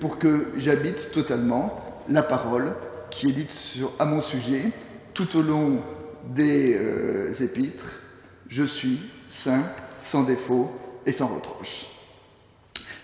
pour 0.00 0.18
que 0.18 0.48
j'habite 0.56 1.12
totalement 1.12 1.80
la 2.08 2.22
parole 2.22 2.74
qui 3.10 3.28
est 3.28 3.32
dite 3.32 3.78
à 3.98 4.04
mon 4.04 4.20
sujet 4.20 4.72
tout 5.14 5.36
au 5.36 5.42
long 5.42 5.80
des 6.34 6.76
euh, 6.76 7.32
épîtres. 7.40 8.02
Je 8.48 8.64
suis 8.64 9.00
saint, 9.28 9.62
sans 10.00 10.24
défaut 10.24 10.70
et 11.06 11.12
sans 11.12 11.28
reproche. 11.28 11.86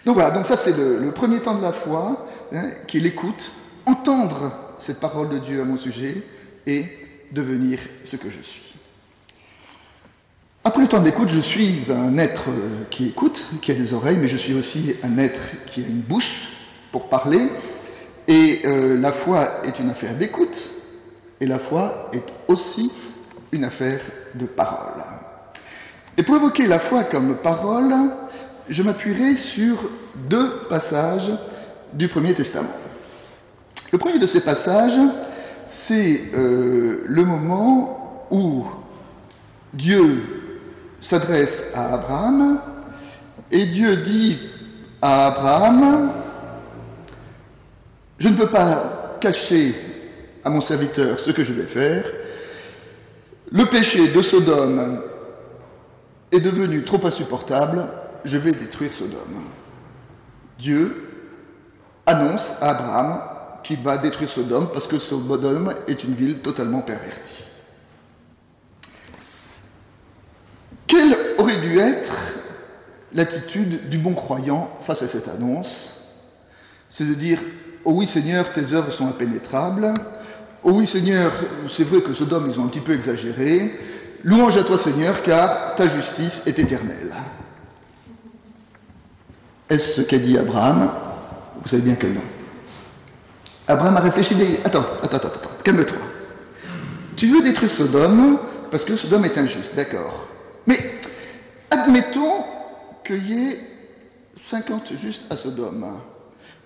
Donc 0.05 0.15
voilà, 0.15 0.31
donc 0.31 0.47
ça 0.47 0.57
c'est 0.57 0.77
le, 0.77 1.11
premier 1.13 1.41
temps 1.41 1.57
de 1.57 1.63
la 1.63 1.73
foi, 1.73 2.27
hein, 2.53 2.71
qui 2.87 2.99
est 2.99 3.01
l'écoute, 3.01 3.53
entendre 3.87 4.53
cette 4.79 5.01
parole 5.01 5.29
de 5.29 5.39
Dieu 5.39 5.61
à 5.61 5.65
mon 5.65 5.77
sujet 5.77 6.23
et 6.67 6.85
devenir 7.33 7.79
ce 8.05 8.17
que 8.17 8.31
je 8.31 8.41
suis. 8.41 8.68
Après 10.69 10.83
le 10.83 10.89
temps 10.89 11.01
de 11.01 11.07
l'écoute, 11.07 11.31
je 11.31 11.41
suis 11.41 11.91
un 11.91 12.19
être 12.19 12.51
qui 12.91 13.07
écoute, 13.07 13.47
qui 13.63 13.71
a 13.71 13.75
des 13.75 13.95
oreilles, 13.95 14.19
mais 14.21 14.29
je 14.29 14.37
suis 14.37 14.53
aussi 14.53 14.95
un 15.03 15.17
être 15.17 15.41
qui 15.65 15.83
a 15.83 15.87
une 15.87 16.01
bouche 16.01 16.51
pour 16.93 17.09
parler. 17.09 17.41
Et 18.27 18.61
euh, 18.67 19.01
la 19.01 19.13
foi 19.13 19.65
est 19.65 19.79
une 19.79 19.89
affaire 19.89 20.15
d'écoute, 20.15 20.69
et 21.41 21.47
la 21.47 21.59
foi 21.59 22.11
est 22.13 22.35
aussi 22.49 22.93
une 23.51 23.65
affaire 23.65 24.03
de 24.35 24.45
parole. 24.45 25.03
Et 26.19 26.23
pour 26.23 26.37
évoquer 26.37 26.67
la 26.67 26.79
foi 26.79 27.05
comme 27.05 27.37
parole, 27.37 27.95
je 28.69 28.83
m'appuierai 28.83 29.37
sur 29.37 29.91
deux 30.29 30.51
passages 30.69 31.33
du 31.95 32.09
Premier 32.09 32.35
Testament. 32.35 32.77
Le 33.91 33.97
premier 33.97 34.19
de 34.19 34.27
ces 34.27 34.43
passages, 34.43 35.01
c'est 35.67 36.25
euh, 36.35 37.05
le 37.07 37.25
moment 37.25 38.27
où 38.31 38.67
Dieu 39.73 40.38
s'adresse 41.01 41.71
à 41.75 41.95
Abraham 41.95 42.61
et 43.51 43.67
Dieu 43.67 43.97
dit 43.97 44.39
à 45.01 45.29
Abraham, 45.29 46.13
je 48.19 48.29
ne 48.29 48.37
peux 48.37 48.49
pas 48.49 49.17
cacher 49.21 49.75
à 50.45 50.51
mon 50.51 50.61
serviteur 50.61 51.19
ce 51.21 51.31
que 51.31 51.45
je 51.45 51.53
vais 51.53 51.67
faire. 51.67 52.05
Le 53.51 53.65
péché 53.67 54.09
de 54.09 54.23
Sodome 54.23 55.01
est 56.31 56.41
devenu 56.41 56.85
trop 56.85 57.05
insupportable, 57.07 57.87
je 58.25 58.37
vais 58.37 58.53
détruire 58.53 58.93
Sodome. 58.93 59.45
Dieu 60.59 61.05
annonce 62.05 62.53
à 62.61 62.71
Abraham 62.71 63.21
qu'il 63.63 63.81
va 63.81 63.97
détruire 63.99 64.29
Sodome 64.29 64.69
parce 64.73 64.87
que 64.87 64.99
Sodome 64.99 65.75
est 65.87 66.05
une 66.05 66.15
ville 66.15 66.41
totalement 66.41 66.83
pervertie. 66.83 67.48
Quelle 70.89 71.17
aurait 71.39 71.61
dû 71.61 71.79
être 71.79 72.17
l'attitude 73.13 73.89
du 73.89 73.99
bon 73.99 74.15
croyant 74.15 74.77
face 74.81 75.03
à 75.03 75.09
cette 75.09 75.29
annonce? 75.29 75.93
C'est 76.89 77.05
de 77.05 77.15
dire 77.15 77.39
Oh 77.85 77.93
oui, 77.93 78.07
Seigneur, 78.07 78.53
tes 78.53 78.73
œuvres 78.73 78.91
sont 78.91 79.07
impénétrables. 79.07 79.95
Oh 80.65 80.73
oui, 80.73 80.87
Seigneur, 80.87 81.31
c'est 81.71 81.85
vrai 81.85 82.01
que 82.01 82.13
Sodome, 82.13 82.51
ils 82.51 82.59
ont 82.59 82.65
un 82.65 82.69
petit 82.69 82.81
peu 82.81 82.93
exagéré. 82.93 83.79
Louange 84.25 84.57
à 84.57 84.65
toi, 84.65 84.77
Seigneur, 84.77 85.23
car 85.23 85.77
ta 85.77 85.87
justice 85.87 86.47
est 86.47 86.59
éternelle. 86.59 87.15
Est-ce 89.71 90.01
ce 90.01 90.03
qu'a 90.03 90.19
dit 90.19 90.37
Abraham? 90.37 90.91
Vous 91.63 91.69
savez 91.69 91.83
bien 91.83 91.95
que 91.95 92.07
non. 92.07 92.23
Abraham 93.69 93.97
a 93.99 94.01
réfléchi, 94.01 94.35
dit 94.35 94.57
Attends, 94.65 94.85
attends, 95.03 95.17
attends, 95.19 95.29
attends 95.29 95.51
calme-toi. 95.63 95.99
Tu 97.15 97.27
veux 97.27 97.43
détruire 97.43 97.71
Sodome 97.71 98.39
parce 98.71 98.85
que 98.85 98.97
Sodome 98.97 99.27
est 99.27 99.37
injuste, 99.37 99.75
d'accord. 99.77 100.27
Mais 100.69 100.79
admettons 101.71 102.45
qu'il 103.03 103.27
y 103.27 103.49
ait 103.49 103.59
50 104.35 104.93
justes 104.97 105.33
à 105.33 105.37
Sodome. 105.37 105.87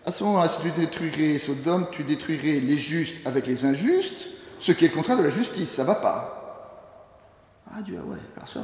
À 0.05 0.11
ce 0.11 0.25
moment-là, 0.25 0.49
si 0.49 0.61
tu 0.61 0.71
détruirais 0.73 1.39
Sodome, 1.39 1.87
tu 1.93 2.03
détruirais 2.03 2.59
les 2.59 2.77
justes 2.77 3.25
avec 3.25 3.47
les 3.47 3.65
injustes, 3.65 4.27
ce 4.59 4.73
qui 4.73 4.85
est 4.85 4.89
le 4.89 4.95
contraire 4.95 5.17
de 5.17 5.23
la 5.23 5.31
justice, 5.31 5.71
ça 5.71 5.85
va 5.85 5.95
pas. 5.95 6.39
Ah, 7.73 7.81
Dieu, 7.81 8.01
ouais, 8.05 8.19
alors 8.37 8.49
ça, 8.49 8.61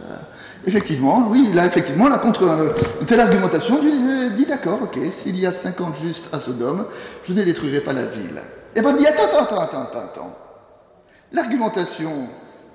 effectivement, 0.66 1.28
oui, 1.28 1.50
là, 1.54 1.66
effectivement, 1.66 2.08
là, 2.08 2.18
contre 2.18 2.42
euh, 2.42 2.74
une 3.00 3.06
telle 3.06 3.20
argumentation, 3.20 3.78
Dieu 3.80 3.90
euh, 3.90 4.30
dit 4.30 4.44
d'accord, 4.44 4.82
ok, 4.82 4.98
s'il 5.10 5.38
y 5.38 5.46
a 5.46 5.52
50 5.52 5.96
justes 5.96 6.28
à 6.34 6.40
Sodome, 6.40 6.84
je 7.24 7.32
ne 7.32 7.42
détruirai 7.44 7.80
pas 7.80 7.92
la 7.92 8.06
ville. 8.06 8.42
Et 8.74 8.82
ben, 8.82 8.90
il 8.90 8.98
dit 8.98 9.06
attends, 9.06 9.40
attends, 9.40 9.60
attends, 9.60 9.82
attends, 9.82 9.98
attends. 10.00 10.38
L'argumentation 11.32 12.28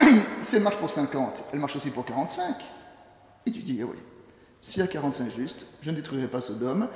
si 0.43 0.55
elle 0.55 0.63
marche 0.63 0.77
pour 0.77 0.89
50, 0.89 1.45
elle 1.53 1.60
marche 1.60 1.75
aussi 1.75 1.89
pour 1.89 2.05
45. 2.05 2.55
Et 3.45 3.51
tu 3.51 3.62
dis, 3.62 3.77
eh 3.79 3.83
oui, 3.83 3.98
s'il 4.62 4.81
y 4.81 4.83
a 4.83 4.88
45 4.88 5.31
justes, 5.31 5.65
je 5.81 5.91
ne 5.91 5.95
détruirai 5.95 6.27
pas 6.27 6.41
Sodome. 6.41 6.88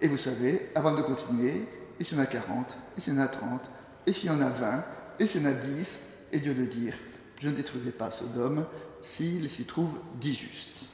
Et 0.00 0.08
vous 0.08 0.18
savez, 0.18 0.70
avant 0.74 0.94
de 0.94 1.02
continuer, 1.02 1.68
et 1.98 2.04
s'il 2.04 2.16
y 2.16 2.20
en 2.20 2.24
a 2.24 2.26
40, 2.26 2.76
et 2.96 3.00
s'il 3.00 3.14
y 3.14 3.16
en 3.16 3.20
a 3.20 3.28
30, 3.28 3.70
et 4.06 4.12
s'il 4.12 4.30
y 4.30 4.32
en 4.32 4.40
a 4.40 4.48
20, 4.48 4.84
et 5.18 5.26
s'il 5.26 5.42
y 5.42 5.46
en 5.46 5.50
a 5.50 5.52
10, 5.52 5.98
et 6.32 6.38
Dieu 6.38 6.54
de 6.54 6.64
dire, 6.64 6.94
je 7.38 7.48
ne 7.48 7.54
détruirai 7.54 7.90
pas 7.90 8.10
Sodome 8.10 8.64
s'il 9.02 9.50
s'y 9.50 9.64
trouve 9.64 9.90
10 10.20 10.34
justes. 10.34 10.84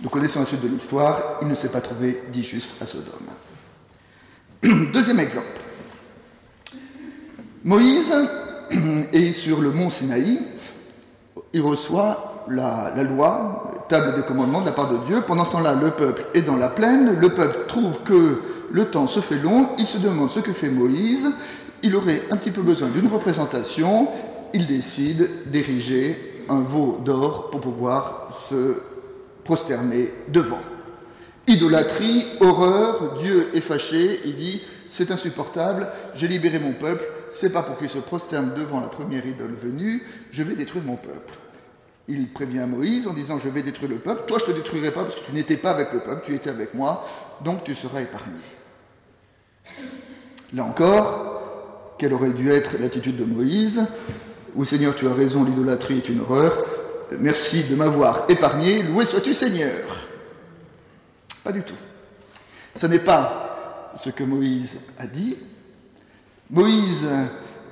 Nous 0.00 0.08
connaissons 0.10 0.40
la 0.40 0.46
suite 0.46 0.60
de 0.60 0.68
l'histoire, 0.68 1.38
il 1.42 1.48
ne 1.48 1.54
s'est 1.54 1.70
pas 1.70 1.80
trouvé 1.80 2.22
10 2.30 2.42
justes 2.42 2.82
à 2.82 2.86
Sodome. 2.86 3.28
Deuxième 4.92 5.20
exemple. 5.20 5.46
Moïse 7.64 8.12
et 9.12 9.32
sur 9.32 9.60
le 9.60 9.70
mont 9.70 9.90
Sinaï, 9.90 10.40
il 11.52 11.62
reçoit 11.62 12.44
la, 12.50 12.92
loi, 13.02 13.84
table 13.88 14.16
des 14.16 14.22
commandements 14.22 14.60
de 14.60 14.66
la 14.66 14.72
part 14.72 14.90
de 14.90 15.06
Dieu. 15.06 15.22
Pendant 15.26 15.44
ce 15.44 15.52
temps-là, 15.52 15.74
le 15.74 15.90
peuple 15.90 16.26
est 16.34 16.42
dans 16.42 16.56
la 16.56 16.68
plaine, 16.68 17.18
le 17.18 17.28
peuple 17.30 17.66
trouve 17.68 18.00
que 18.04 18.40
le 18.70 18.84
temps 18.86 19.06
se 19.06 19.20
fait 19.20 19.38
long, 19.38 19.68
il 19.78 19.86
se 19.86 19.98
demande 19.98 20.30
ce 20.30 20.40
que 20.40 20.52
fait 20.52 20.68
Moïse, 20.68 21.28
il 21.82 21.96
aurait 21.96 22.22
un 22.30 22.36
petit 22.36 22.50
peu 22.50 22.62
besoin 22.62 22.88
d'une 22.88 23.08
représentation, 23.08 24.08
il 24.52 24.66
décide 24.66 25.28
d'ériger 25.46 26.44
un 26.48 26.60
veau 26.60 27.00
d'or 27.04 27.50
pour 27.50 27.60
pouvoir 27.60 28.36
se 28.48 28.74
prosterner 29.44 30.12
devant. 30.28 30.60
Idolâtrie, 31.46 32.26
horreur, 32.40 33.16
Dieu 33.22 33.48
est 33.54 33.60
fâché, 33.60 34.20
il 34.26 34.36
dit 34.36 34.62
c'est 34.88 35.10
insupportable, 35.10 35.88
j'ai 36.14 36.28
libéré 36.28 36.58
mon 36.58 36.72
peuple, 36.72 37.04
c'est 37.30 37.52
pas 37.52 37.62
pour 37.62 37.78
qu'il 37.78 37.88
se 37.88 37.98
prosterne 37.98 38.54
devant 38.56 38.80
la 38.80 38.88
première 38.88 39.26
idole 39.26 39.54
venue, 39.60 40.02
je 40.30 40.42
vais 40.42 40.54
détruire 40.54 40.84
mon 40.84 40.96
peuple. 40.96 41.34
Il 42.08 42.32
prévient 42.32 42.64
Moïse 42.66 43.06
en 43.06 43.12
disant 43.12 43.38
Je 43.38 43.48
vais 43.48 43.62
détruire 43.62 43.90
le 43.90 43.98
peuple, 43.98 44.22
toi 44.26 44.38
je 44.40 44.46
te 44.46 44.50
détruirai 44.52 44.90
pas 44.90 45.04
parce 45.04 45.14
que 45.14 45.26
tu 45.26 45.32
n'étais 45.32 45.56
pas 45.56 45.70
avec 45.70 45.92
le 45.92 46.00
peuple, 46.00 46.22
tu 46.26 46.34
étais 46.34 46.50
avec 46.50 46.74
moi, 46.74 47.06
donc 47.44 47.64
tu 47.64 47.74
seras 47.74 48.00
épargné. 48.00 48.32
Là 50.54 50.64
encore, 50.64 51.94
quelle 51.98 52.14
aurait 52.14 52.30
dû 52.30 52.50
être 52.50 52.78
l'attitude 52.80 53.16
de 53.16 53.24
Moïse? 53.24 53.86
Oui, 54.54 54.66
Seigneur, 54.66 54.94
tu 54.96 55.06
as 55.06 55.12
raison, 55.12 55.44
l'idolâtrie 55.44 55.98
est 55.98 56.08
une 56.08 56.20
horreur. 56.20 56.64
Merci 57.18 57.64
de 57.64 57.74
m'avoir 57.74 58.24
épargné, 58.28 58.82
loué 58.82 59.04
sois-tu, 59.04 59.34
Seigneur? 59.34 60.06
Pas 61.44 61.52
du 61.52 61.62
tout. 61.62 61.74
Ce 62.74 62.86
n'est 62.86 62.98
pas 62.98 63.90
ce 63.94 64.10
que 64.10 64.22
Moïse 64.22 64.78
a 64.98 65.06
dit, 65.06 65.36
Moïse 66.50 67.06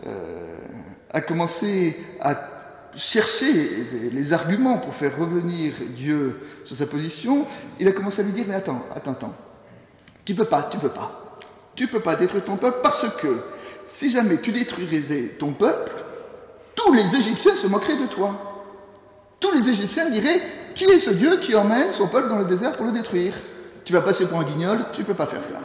euh, 0.07 0.57
a 1.11 1.21
commencé 1.21 1.97
à 2.21 2.35
chercher 2.95 3.87
les, 4.13 4.33
arguments 4.33 4.79
pour 4.79 4.95
faire 4.95 5.19
revenir 5.19 5.75
Dieu 5.95 6.41
sur 6.65 6.77
sa 6.77 6.87
position. 6.87 7.47
Il 7.79 7.89
a 7.89 7.93
commencé 7.93 8.21
à 8.21 8.25
lui 8.25 8.33
dire, 8.33 8.45
mais 8.49 8.55
attends, 8.55 8.85
attends, 8.95 9.13
attends, 9.13 9.35
tu 10.25 10.35
peux 10.35 10.45
pas, 10.45 10.69
tu 10.71 10.79
peux 10.79 10.89
pas. 10.89 11.37
Tu 11.75 11.89
peux 11.89 12.01
pas 12.01 12.17
détruire 12.17 12.45
ton 12.45 12.57
peuple 12.57 12.79
parce 12.83 13.07
que 13.21 13.39
si 13.87 14.11
jamais 14.11 14.41
tu 14.41 14.51
détruirais 14.51 15.03
ton 15.39 15.53
peuple, 15.53 15.93
tous 16.75 16.93
les 16.93 17.17
Égyptiens 17.17 17.55
se 17.55 17.67
moqueraient 17.67 17.99
de 17.99 18.07
toi. 18.07 18.65
Tous 19.41 19.53
les 19.53 19.69
Égyptiens 19.69 20.09
diraient, 20.09 20.41
qui 20.75 20.85
est 20.85 20.99
ce 20.99 21.11
Dieu 21.11 21.37
qui 21.37 21.55
emmène 21.55 21.93
son 21.93 22.09
peuple 22.09 22.29
dans 22.29 22.39
le 22.39 22.45
désert 22.45 22.73
pour 22.73 22.87
le 22.87 22.93
détruire? 22.93 23.35
Tu 23.85 23.93
vas 23.93 24.01
passer 24.01 24.27
pour 24.27 24.41
un 24.41 24.45
guignol, 24.45 24.79
tu 24.93 25.03
ne 25.03 25.07
peux 25.07 25.15
pas 25.15 25.27
faire 25.27 25.43
ça. 25.43 25.61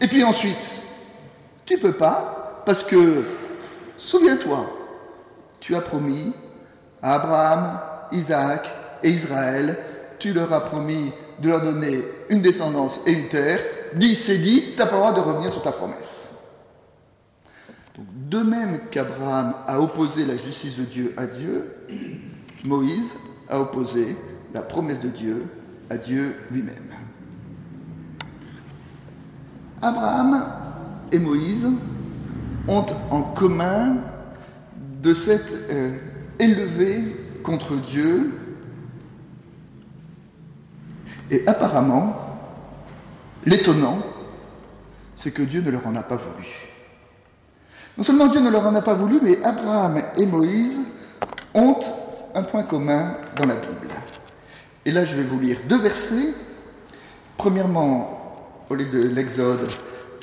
Et 0.00 0.06
puis 0.06 0.24
ensuite, 0.24 0.81
tu 1.64 1.78
peux 1.78 1.92
pas, 1.92 2.62
parce 2.66 2.82
que, 2.82 3.24
souviens-toi, 3.96 4.70
tu 5.60 5.74
as 5.74 5.80
promis 5.80 6.34
à 7.00 7.14
Abraham, 7.14 7.80
Isaac 8.12 8.68
et 9.02 9.10
Israël, 9.10 9.76
tu 10.18 10.32
leur 10.32 10.52
as 10.52 10.60
promis 10.60 11.12
de 11.40 11.48
leur 11.48 11.62
donner 11.62 12.02
une 12.28 12.40
descendance 12.40 13.00
et 13.06 13.12
une 13.12 13.28
terre. 13.28 13.60
Dis, 13.94 14.14
c'est 14.14 14.38
dit, 14.38 14.72
tu 14.72 14.78
n'as 14.78 14.86
pas 14.86 14.96
le 14.96 15.00
droit 15.00 15.12
de 15.14 15.20
revenir 15.20 15.52
sur 15.52 15.62
ta 15.62 15.72
promesse. 15.72 16.30
De 17.98 18.38
même 18.38 18.80
qu'Abraham 18.90 19.54
a 19.66 19.80
opposé 19.80 20.24
la 20.24 20.36
justice 20.36 20.76
de 20.76 20.84
Dieu 20.84 21.14
à 21.16 21.26
Dieu, 21.26 21.74
Moïse 22.64 23.14
a 23.48 23.60
opposé 23.60 24.16
la 24.54 24.62
promesse 24.62 25.00
de 25.00 25.08
Dieu 25.08 25.46
à 25.90 25.98
Dieu 25.98 26.36
lui-même. 26.50 26.96
Abraham 29.82 30.44
et 31.12 31.18
Moïse 31.18 31.66
ont 32.68 32.86
en 33.10 33.22
commun 33.22 33.96
de 35.02 35.14
s'être 35.14 35.54
euh, 35.70 35.98
élevés 36.38 37.16
contre 37.42 37.76
Dieu 37.76 38.32
et 41.30 41.46
apparemment, 41.46 42.14
l'étonnant, 43.46 44.00
c'est 45.14 45.32
que 45.32 45.42
Dieu 45.42 45.62
ne 45.62 45.70
leur 45.70 45.86
en 45.86 45.96
a 45.96 46.02
pas 46.02 46.16
voulu. 46.16 46.46
Non 47.96 48.04
seulement 48.04 48.26
Dieu 48.26 48.40
ne 48.40 48.50
leur 48.50 48.66
en 48.66 48.74
a 48.74 48.82
pas 48.82 48.94
voulu, 48.94 49.18
mais 49.22 49.42
Abraham 49.42 50.02
et 50.16 50.26
Moïse 50.26 50.80
ont 51.54 51.78
un 52.34 52.42
point 52.42 52.64
commun 52.64 53.16
dans 53.36 53.46
la 53.46 53.56
Bible. 53.56 53.88
Et 54.84 54.92
là, 54.92 55.04
je 55.04 55.14
vais 55.14 55.22
vous 55.22 55.40
lire 55.40 55.58
deux 55.68 55.78
versets. 55.78 56.34
Premièrement, 57.36 58.66
au 58.68 58.74
lieu 58.74 58.86
de 58.86 59.08
l'Exode, 59.08 59.68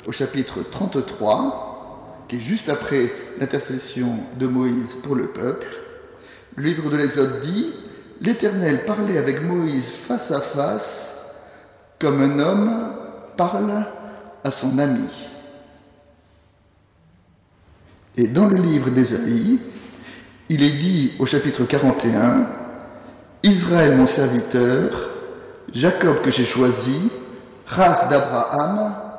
au 0.06 0.12
chapitre 0.12 0.60
33, 0.70 2.26
qui 2.28 2.36
est 2.36 2.40
juste 2.40 2.68
après 2.68 3.12
l'intercession 3.38 4.08
de 4.38 4.46
Moïse 4.46 4.94
pour 5.02 5.14
le 5.14 5.26
peuple. 5.26 5.66
Le 6.56 6.64
livre 6.64 6.90
de 6.90 6.96
l'Exode 6.96 7.40
dit 7.42 7.72
L'Éternel 8.20 8.84
parlait 8.84 9.18
avec 9.18 9.42
Moïse 9.42 9.90
face 9.90 10.30
à 10.30 10.40
face, 10.40 11.16
comme 11.98 12.22
un 12.22 12.38
homme 12.38 12.92
parle 13.36 13.84
à 14.44 14.50
son 14.50 14.78
ami. 14.78 15.08
Et 18.16 18.26
dans 18.26 18.46
le 18.46 18.60
livre 18.60 18.90
d'Ésaïe, 18.90 19.60
il 20.48 20.62
est 20.62 20.78
dit 20.78 21.12
au 21.18 21.26
chapitre 21.26 21.64
41, 21.64 22.46
Israël 23.42 23.96
mon 23.96 24.06
serviteur, 24.06 25.10
Jacob 25.72 26.20
que 26.20 26.30
j'ai 26.30 26.44
choisi, 26.44 27.10
race 27.66 28.08
d'Abraham, 28.10 29.09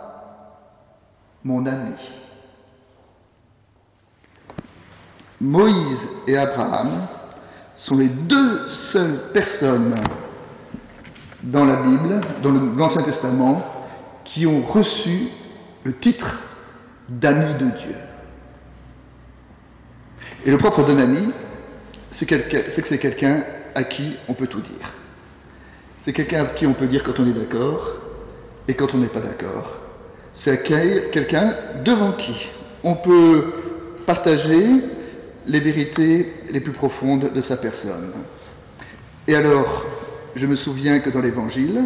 mon 1.44 1.66
ami. 1.66 1.96
Moïse 5.40 6.08
et 6.28 6.38
Abraham 6.38 7.08
sont 7.74 7.98
les 7.98 8.10
deux 8.10 8.68
seules 8.68 9.32
personnes 9.34 9.96
dans 11.42 11.66
la 11.66 11.78
Bible, 11.78 12.22
dans 12.44 12.52
l'Ancien 12.52 13.02
Testament, 13.02 13.66
qui 14.24 14.46
ont 14.46 14.62
reçu 14.62 15.30
le 15.84 15.96
titre 15.98 16.42
d'ami 17.10 17.54
de 17.56 17.66
Dieu. 17.66 17.96
Et 20.46 20.52
le 20.52 20.58
propre 20.58 20.84
d'un 20.84 21.00
ami, 21.00 21.34
c'est 22.12 22.26
que 22.26 22.36
c'est 22.70 23.00
quelqu'un 23.00 23.44
à 23.74 23.84
qui 23.84 24.18
on 24.28 24.34
peut 24.34 24.48
tout 24.48 24.62
dire. 24.62 24.94
C'est 26.04 26.14
quelqu'un 26.14 26.44
à 26.44 26.46
qui 26.48 26.68
on 26.68 26.74
peut 26.74 26.88
dire 26.88 27.04
quand 27.04 27.20
on 27.20 27.28
est 27.28 27.34
d'accord 27.34 27.96
et 28.68 28.74
quand 28.76 28.94
on 28.94 29.00
n'est 29.00 29.08
pas 29.08 29.20
d'accord. 29.22 29.81
C'est 30.34 30.64
quelqu'un 30.64 31.56
devant 31.84 32.14
qui 32.14 32.50
on 32.84 32.96
peut 32.96 33.54
partager 34.06 34.82
les 35.46 35.60
vérités 35.60 36.34
les 36.52 36.60
plus 36.60 36.72
profondes 36.72 37.32
de 37.34 37.42
sa 37.42 37.58
personne. 37.58 38.12
Et 39.28 39.36
alors, 39.36 39.86
je 40.36 40.48
me 40.48 40.56
souviens 40.56 41.00
que 41.00 41.10
dans 41.10 41.22
l'Évangile, 41.22 41.82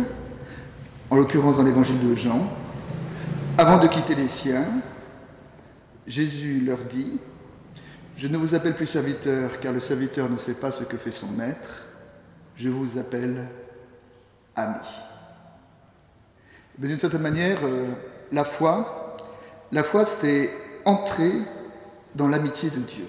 en 1.09 1.15
l'occurrence 1.15 1.57
dans 1.57 1.63
l'Évangile 1.63 2.09
de 2.09 2.15
Jean, 2.15 2.49
avant 3.57 3.77
de 3.79 3.87
quitter 3.87 4.15
les 4.15 4.27
siens, 4.27 4.67
Jésus 6.07 6.61
leur 6.65 6.77
dit, 6.79 7.19
je 8.17 8.27
ne 8.27 8.37
vous 8.37 8.55
appelle 8.55 8.75
plus 8.75 8.85
serviteur, 8.85 9.59
car 9.59 9.73
le 9.73 9.79
serviteur 9.79 10.29
ne 10.29 10.37
sait 10.37 10.53
pas 10.53 10.71
ce 10.71 10.83
que 10.83 10.97
fait 10.97 11.11
son 11.11 11.27
maître, 11.31 11.83
je 12.55 12.69
vous 12.69 12.97
appelle 12.97 13.47
ami. 14.55 14.85
D'une 16.77 16.97
certaine 16.97 17.21
manière, 17.21 17.59
euh, 17.63 17.87
la 18.35 18.43
foi, 18.43 19.15
la 19.71 19.81
foi, 19.81 20.05
c'est 20.05 20.51
entrer 20.83 21.31
dans 22.15 22.27
l'amitié 22.27 22.69
de 22.69 22.79
Dieu. 22.79 23.05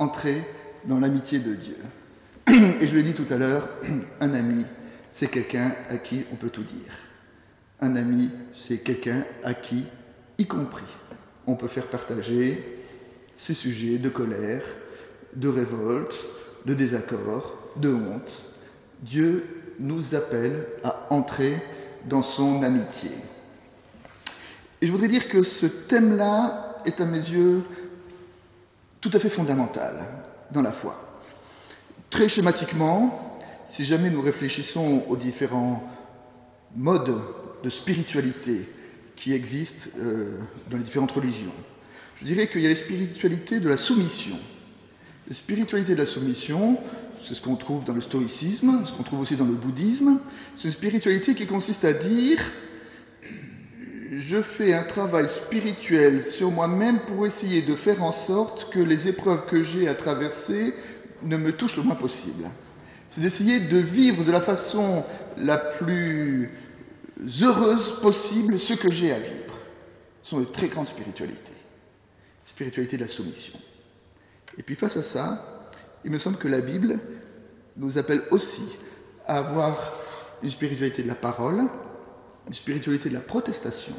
Entrer 0.00 0.44
dans 0.86 0.98
l'amitié 0.98 1.38
de 1.38 1.54
Dieu. 1.54 1.78
Et 2.80 2.88
je 2.88 2.96
l'ai 2.96 3.04
dit 3.04 3.14
tout 3.14 3.32
à 3.32 3.36
l'heure, 3.36 3.68
un 4.20 4.34
ami, 4.34 4.66
c'est 5.12 5.28
quelqu'un 5.28 5.72
à 5.88 5.98
qui 5.98 6.24
on 6.32 6.36
peut 6.36 6.48
tout 6.50 6.64
dire. 6.64 6.92
Un 7.80 7.94
ami, 7.94 8.30
c'est 8.52 8.78
quelqu'un 8.78 9.24
à 9.44 9.54
qui, 9.54 9.86
y 10.38 10.46
compris, 10.46 10.82
on 11.46 11.54
peut 11.54 11.68
faire 11.68 11.86
partager 11.86 12.82
ces 13.36 13.54
sujets 13.54 13.98
de 13.98 14.08
colère, 14.08 14.64
de 15.34 15.48
révolte, 15.48 16.26
de 16.64 16.74
désaccord, 16.74 17.56
de 17.76 17.90
honte. 17.90 18.46
Dieu 19.02 19.44
nous 19.78 20.16
appelle 20.16 20.66
à 20.82 21.06
entrer 21.10 21.62
dans 22.06 22.22
son 22.22 22.64
amitié. 22.64 23.12
Et 24.80 24.86
je 24.86 24.92
voudrais 24.92 25.08
dire 25.08 25.28
que 25.28 25.42
ce 25.42 25.66
thème-là 25.66 26.82
est 26.84 27.00
à 27.00 27.04
mes 27.04 27.18
yeux 27.18 27.62
tout 29.00 29.10
à 29.12 29.18
fait 29.18 29.30
fondamental 29.30 30.04
dans 30.50 30.62
la 30.62 30.72
foi. 30.72 31.20
Très 32.10 32.28
schématiquement, 32.28 33.36
si 33.64 33.84
jamais 33.84 34.10
nous 34.10 34.20
réfléchissons 34.20 35.04
aux 35.08 35.16
différents 35.16 35.82
modes 36.74 37.20
de 37.62 37.70
spiritualité 37.70 38.68
qui 39.16 39.32
existent 39.32 39.90
euh, 39.98 40.38
dans 40.70 40.76
les 40.76 40.84
différentes 40.84 41.12
religions, 41.12 41.52
je 42.20 42.26
dirais 42.26 42.48
qu'il 42.48 42.60
y 42.60 42.66
a 42.66 42.68
les 42.68 42.76
spiritualités 42.76 43.60
de 43.60 43.68
la 43.68 43.76
soumission. 43.76 44.36
Les 45.28 45.34
spiritualités 45.34 45.94
de 45.94 45.98
la 45.98 46.06
soumission, 46.06 46.78
c'est 47.22 47.34
ce 47.34 47.40
qu'on 47.40 47.56
trouve 47.56 47.84
dans 47.84 47.92
le 47.92 48.00
stoïcisme, 48.00 48.84
ce 48.86 48.92
qu'on 48.92 49.02
trouve 49.02 49.20
aussi 49.20 49.36
dans 49.36 49.44
le 49.44 49.54
bouddhisme. 49.54 50.20
C'est 50.54 50.68
une 50.68 50.72
spiritualité 50.72 51.34
qui 51.34 51.46
consiste 51.46 51.84
à 51.84 51.92
dire 51.92 52.38
je 54.18 54.40
fais 54.40 54.72
un 54.72 54.82
travail 54.82 55.28
spirituel 55.28 56.24
sur 56.24 56.50
moi-même 56.50 56.98
pour 57.00 57.26
essayer 57.26 57.62
de 57.62 57.74
faire 57.74 58.02
en 58.02 58.12
sorte 58.12 58.70
que 58.70 58.78
les 58.78 59.08
épreuves 59.08 59.46
que 59.46 59.62
j'ai 59.62 59.88
à 59.88 59.94
traverser 59.94 60.74
ne 61.22 61.36
me 61.36 61.52
touchent 61.52 61.76
le 61.76 61.82
moins 61.82 61.96
possible. 61.96 62.48
C'est 63.10 63.20
d'essayer 63.20 63.60
de 63.60 63.76
vivre 63.76 64.24
de 64.24 64.32
la 64.32 64.40
façon 64.40 65.04
la 65.36 65.58
plus 65.58 66.50
heureuse 67.42 68.00
possible 68.00 68.58
ce 68.58 68.74
que 68.74 68.90
j'ai 68.90 69.12
à 69.12 69.18
vivre. 69.18 69.54
Ce 70.22 70.30
sont 70.30 70.40
de 70.40 70.44
très 70.44 70.68
grandes 70.68 70.88
spiritualités 70.88 71.52
spiritualité 72.46 72.96
de 72.96 73.02
la 73.02 73.08
soumission. 73.08 73.58
Et 74.56 74.62
puis 74.62 74.76
face 74.76 74.96
à 74.96 75.02
ça, 75.02 75.68
il 76.04 76.10
me 76.10 76.18
semble 76.18 76.38
que 76.38 76.48
la 76.48 76.60
Bible 76.60 76.98
nous 77.76 77.98
appelle 77.98 78.22
aussi 78.30 78.62
à 79.26 79.38
avoir 79.38 79.92
une 80.42 80.48
spiritualité 80.48 81.02
de 81.02 81.08
la 81.08 81.16
parole, 81.16 81.64
une 82.46 82.54
spiritualité 82.54 83.08
de 83.08 83.14
la 83.14 83.20
protestation, 83.20 83.94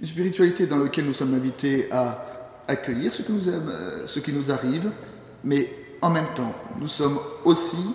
une 0.00 0.06
spiritualité 0.06 0.66
dans 0.66 0.78
laquelle 0.78 1.06
nous 1.06 1.14
sommes 1.14 1.34
invités 1.34 1.90
à 1.90 2.62
accueillir 2.68 3.12
ce, 3.12 3.22
euh, 3.30 4.06
ce 4.06 4.20
qui 4.20 4.32
nous 4.32 4.50
arrive, 4.50 4.90
mais 5.42 5.70
en 6.00 6.10
même 6.10 6.28
temps, 6.34 6.54
nous 6.78 6.88
sommes 6.88 7.18
aussi 7.44 7.94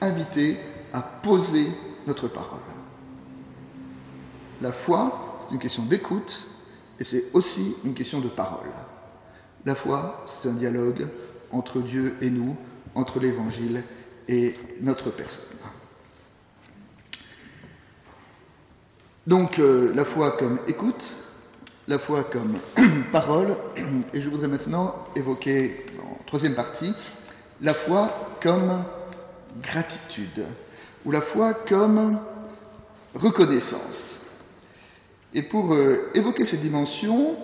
invités 0.00 0.56
à 0.92 1.00
poser 1.00 1.66
notre 2.06 2.28
parole. 2.28 2.60
La 4.60 4.72
foi, 4.72 5.38
c'est 5.40 5.52
une 5.52 5.60
question 5.60 5.84
d'écoute 5.84 6.40
et 6.98 7.04
c'est 7.04 7.24
aussi 7.32 7.76
une 7.84 7.94
question 7.94 8.20
de 8.20 8.28
parole. 8.28 8.70
La 9.64 9.74
foi, 9.74 10.24
c'est 10.26 10.48
un 10.48 10.54
dialogue 10.54 11.06
entre 11.50 11.80
Dieu 11.80 12.16
et 12.20 12.30
nous, 12.30 12.56
entre 12.94 13.20
l'Évangile 13.20 13.82
et 14.28 14.54
notre 14.80 15.10
personne. 15.10 15.57
Donc 19.28 19.58
euh, 19.58 19.92
la 19.94 20.06
foi 20.06 20.38
comme 20.38 20.58
écoute, 20.66 21.10
la 21.86 21.98
foi 21.98 22.24
comme 22.24 22.54
parole, 23.12 23.58
et 24.14 24.22
je 24.22 24.30
voudrais 24.30 24.48
maintenant 24.48 25.04
évoquer 25.14 25.84
en 26.02 26.24
troisième 26.24 26.54
partie 26.54 26.94
la 27.60 27.74
foi 27.74 28.38
comme 28.40 28.82
gratitude, 29.60 30.46
ou 31.04 31.10
la 31.10 31.20
foi 31.20 31.52
comme 31.52 32.18
reconnaissance. 33.14 34.28
Et 35.34 35.42
pour 35.42 35.74
euh, 35.74 36.10
évoquer 36.14 36.46
cette 36.46 36.62
dimension, 36.62 37.36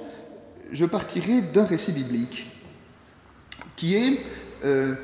je 0.72 0.86
partirai 0.86 1.42
d'un 1.42 1.66
récit 1.66 1.92
biblique 1.92 2.50
qui 3.76 3.94
est 3.94 4.20
euh, 4.64 4.94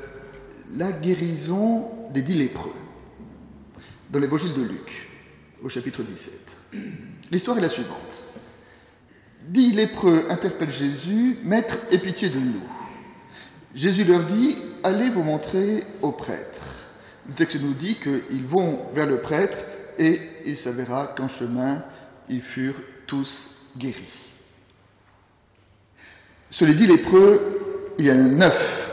la 0.75 0.91
guérison 0.91 1.91
des 2.11 2.23
dix 2.23 2.33
lépreux. 2.33 2.73
dans 4.09 4.17
l'évangile 4.19 4.55
de 4.55 4.63
Luc, 4.63 5.07
au 5.63 5.69
chapitre 5.69 6.01
17. 6.01 6.50
L'histoire 7.31 7.57
est 7.57 7.61
la 7.61 7.69
suivante. 7.69 8.23
Dix 9.47 9.71
lépreux 9.71 10.25
interpellent 10.29 10.71
Jésus, 10.71 11.37
Maître, 11.43 11.77
aie 11.91 11.97
pitié 11.97 12.29
de 12.29 12.39
nous. 12.39 12.61
Jésus 13.73 14.03
leur 14.03 14.23
dit, 14.23 14.57
allez 14.83 15.09
vous 15.09 15.23
montrer 15.23 15.83
au 16.01 16.11
prêtre. 16.11 16.61
Le 17.27 17.33
texte 17.33 17.59
nous 17.61 17.73
dit 17.73 17.95
qu'ils 17.95 18.45
vont 18.45 18.87
vers 18.93 19.05
le 19.05 19.19
prêtre 19.19 19.57
et 19.97 20.19
il 20.45 20.57
s'avéra 20.57 21.13
qu'en 21.17 21.27
chemin, 21.27 21.83
ils 22.29 22.41
furent 22.41 22.81
tous 23.07 23.67
guéris. 23.77 24.29
Sur 26.49 26.67
les 26.67 26.73
dix 26.73 26.87
lépreux, 26.87 27.95
il 27.97 28.05
y 28.05 28.11
en 28.11 28.19
a 28.19 28.27
neuf 28.27 28.91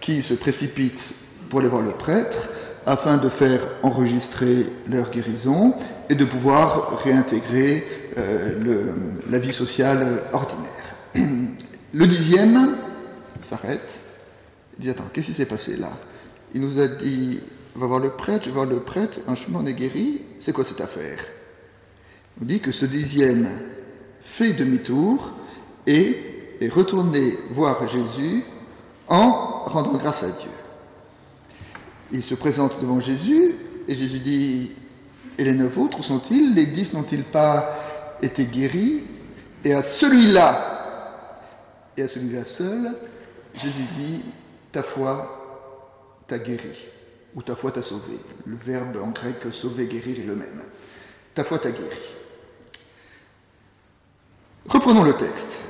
qui 0.00 0.22
se 0.22 0.34
précipitent 0.34 1.14
pour 1.48 1.60
aller 1.60 1.68
voir 1.68 1.82
le 1.82 1.92
prêtre 1.92 2.48
afin 2.88 3.18
de 3.18 3.28
faire 3.28 3.60
enregistrer 3.82 4.66
leur 4.90 5.10
guérison 5.10 5.74
et 6.08 6.14
de 6.14 6.24
pouvoir 6.24 7.02
réintégrer 7.04 7.84
euh, 8.16 8.92
la 9.30 9.38
vie 9.38 9.52
sociale 9.52 10.22
ordinaire. 10.32 10.94
Le 11.94 12.06
dixième 12.06 12.76
s'arrête, 13.40 14.00
il 14.78 14.84
dit 14.84 14.90
Attends, 14.90 15.04
qu'est-ce 15.12 15.26
qui 15.26 15.34
s'est 15.34 15.46
passé 15.46 15.76
là? 15.76 15.92
Il 16.54 16.62
nous 16.62 16.80
a 16.80 16.88
dit 16.88 17.40
va 17.74 17.86
voir 17.86 18.00
le 18.00 18.10
prêtre, 18.10 18.44
je 18.44 18.48
vais 18.48 18.54
voir 18.54 18.66
le 18.66 18.80
prêtre, 18.80 19.20
un 19.28 19.34
chemin 19.34 19.64
est 19.66 19.74
guéri, 19.74 20.22
c'est 20.40 20.52
quoi 20.52 20.64
cette 20.64 20.80
affaire? 20.80 21.20
On 22.40 22.44
dit 22.44 22.58
que 22.58 22.72
ce 22.72 22.86
dixième 22.86 23.48
fait 24.20 24.52
demi-tour 24.52 25.32
et 25.86 26.16
est 26.60 26.68
retourné 26.68 27.34
voir 27.52 27.86
Jésus 27.86 28.42
en 29.06 29.64
rendant 29.66 29.96
grâce 29.96 30.22
à 30.24 30.30
Dieu. 30.30 30.50
Il 32.10 32.22
se 32.22 32.34
présente 32.34 32.80
devant 32.80 33.00
Jésus 33.00 33.54
et 33.86 33.94
Jésus 33.94 34.18
dit 34.18 34.72
Et 35.36 35.44
les 35.44 35.52
neuf 35.52 35.76
autres, 35.76 36.00
où 36.00 36.02
sont-ils? 36.02 36.54
Les 36.54 36.66
dix 36.66 36.92
n'ont-ils 36.94 37.24
pas 37.24 38.16
été 38.22 38.44
guéris? 38.44 39.02
Et 39.64 39.74
à 39.74 39.82
celui-là, 39.82 41.40
et 41.96 42.02
à 42.02 42.08
celui-là 42.08 42.44
seul, 42.44 42.94
Jésus 43.54 43.84
dit 43.96 44.22
Ta 44.72 44.82
foi 44.82 46.22
t'a 46.26 46.38
guéri, 46.38 46.86
ou 47.34 47.42
ta 47.42 47.56
foi 47.56 47.72
t'a 47.72 47.82
sauvé. 47.82 48.18
Le 48.46 48.56
verbe 48.56 48.96
en 49.02 49.10
grec 49.10 49.36
sauver, 49.52 49.86
guérir 49.86 50.20
est 50.20 50.26
le 50.26 50.36
même. 50.36 50.62
Ta 51.34 51.44
foi 51.44 51.58
t'a 51.58 51.70
guéri. 51.70 51.98
Reprenons 54.66 55.02
le 55.02 55.14
texte. 55.14 55.60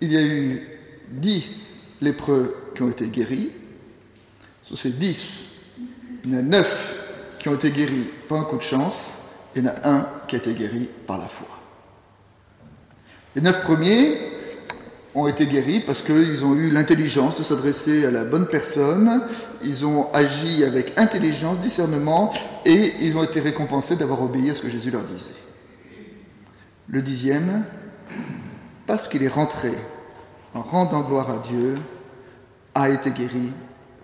Il 0.00 0.12
y 0.12 0.16
a 0.16 0.22
eu 0.22 0.78
dix 1.08 1.48
lépreux 2.00 2.56
qui 2.74 2.82
ont 2.82 2.90
été 2.90 3.06
guéris, 3.06 3.52
sur 4.62 4.78
ces 4.78 4.90
dix, 4.90 5.50
il 6.24 6.32
y 6.32 6.36
en 6.36 6.38
a 6.38 6.42
neuf 6.42 6.98
qui 7.38 7.48
ont 7.48 7.54
été 7.54 7.70
guéris 7.70 8.06
par 8.28 8.38
un 8.38 8.44
coup 8.44 8.56
de 8.56 8.62
chance, 8.62 9.12
il 9.54 9.64
y 9.64 9.68
en 9.68 9.70
a 9.70 9.88
un 9.88 10.08
qui 10.28 10.36
a 10.36 10.38
été 10.38 10.54
guéri 10.54 10.88
par 11.06 11.18
la 11.18 11.26
foi. 11.26 11.48
Les 13.34 13.42
neuf 13.42 13.62
premiers 13.62 14.18
ont 15.14 15.26
été 15.26 15.46
guéris 15.46 15.80
parce 15.80 16.02
qu'ils 16.02 16.44
ont 16.44 16.54
eu 16.54 16.70
l'intelligence 16.70 17.36
de 17.38 17.42
s'adresser 17.42 18.06
à 18.06 18.10
la 18.10 18.24
bonne 18.24 18.46
personne, 18.46 19.22
ils 19.62 19.84
ont 19.84 20.10
agi 20.12 20.64
avec 20.64 20.98
intelligence, 20.98 21.58
discernement, 21.58 22.32
et 22.64 22.94
ils 23.00 23.16
ont 23.16 23.24
été 23.24 23.40
récompensés 23.40 23.96
d'avoir 23.96 24.22
obéi 24.22 24.50
à 24.50 24.54
ce 24.54 24.62
que 24.62 24.70
Jésus 24.70 24.90
leur 24.90 25.02
disait. 25.02 25.34
Le 26.88 27.02
dixième, 27.02 27.64
parce 28.86 29.08
qu'il 29.08 29.22
est 29.22 29.28
rentré 29.28 29.72
en 30.54 30.62
rendant 30.62 31.02
gloire 31.02 31.30
à 31.30 31.38
Dieu, 31.48 31.78
a 32.74 32.88
été 32.88 33.10
guéri 33.10 33.52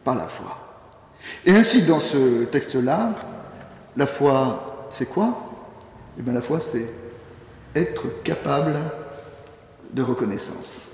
la 0.06 0.26
foi. 0.26 0.56
Et 1.44 1.52
ainsi, 1.52 1.82
dans 1.82 2.00
ce 2.00 2.44
texte-là, 2.44 3.14
la 3.96 4.06
foi, 4.06 4.86
c'est 4.90 5.06
quoi? 5.06 5.50
Eh 6.18 6.22
bien, 6.22 6.32
la 6.32 6.42
foi, 6.42 6.60
c'est 6.60 6.88
être 7.74 8.22
capable 8.22 8.74
de 9.92 10.02
reconnaissance, 10.02 10.88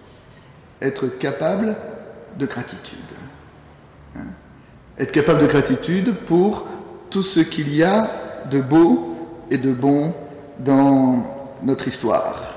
être 0.81 1.07
capable 1.07 1.77
de 2.39 2.47
gratitude. 2.47 2.99
Hein. 4.17 4.27
être 4.99 5.13
capable 5.13 5.41
de 5.41 5.47
gratitude 5.47 6.15
pour 6.25 6.67
tout 7.11 7.23
ce 7.23 7.41
qu'il 7.41 7.75
y 7.75 7.83
a 7.83 8.11
de 8.51 8.61
beau 8.61 9.17
et 9.51 9.59
de 9.59 9.73
bon 9.73 10.15
dans 10.59 11.57
notre 11.63 11.89
histoire. 11.89 12.55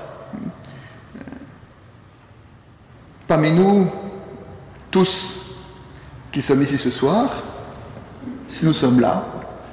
Parmi 3.26 3.52
nous, 3.52 3.88
tous, 4.90 5.47
qui 6.32 6.42
sommes 6.42 6.62
ici 6.62 6.78
ce 6.78 6.90
soir, 6.90 7.42
si 8.48 8.66
nous 8.66 8.72
sommes 8.72 9.00
là, 9.00 9.26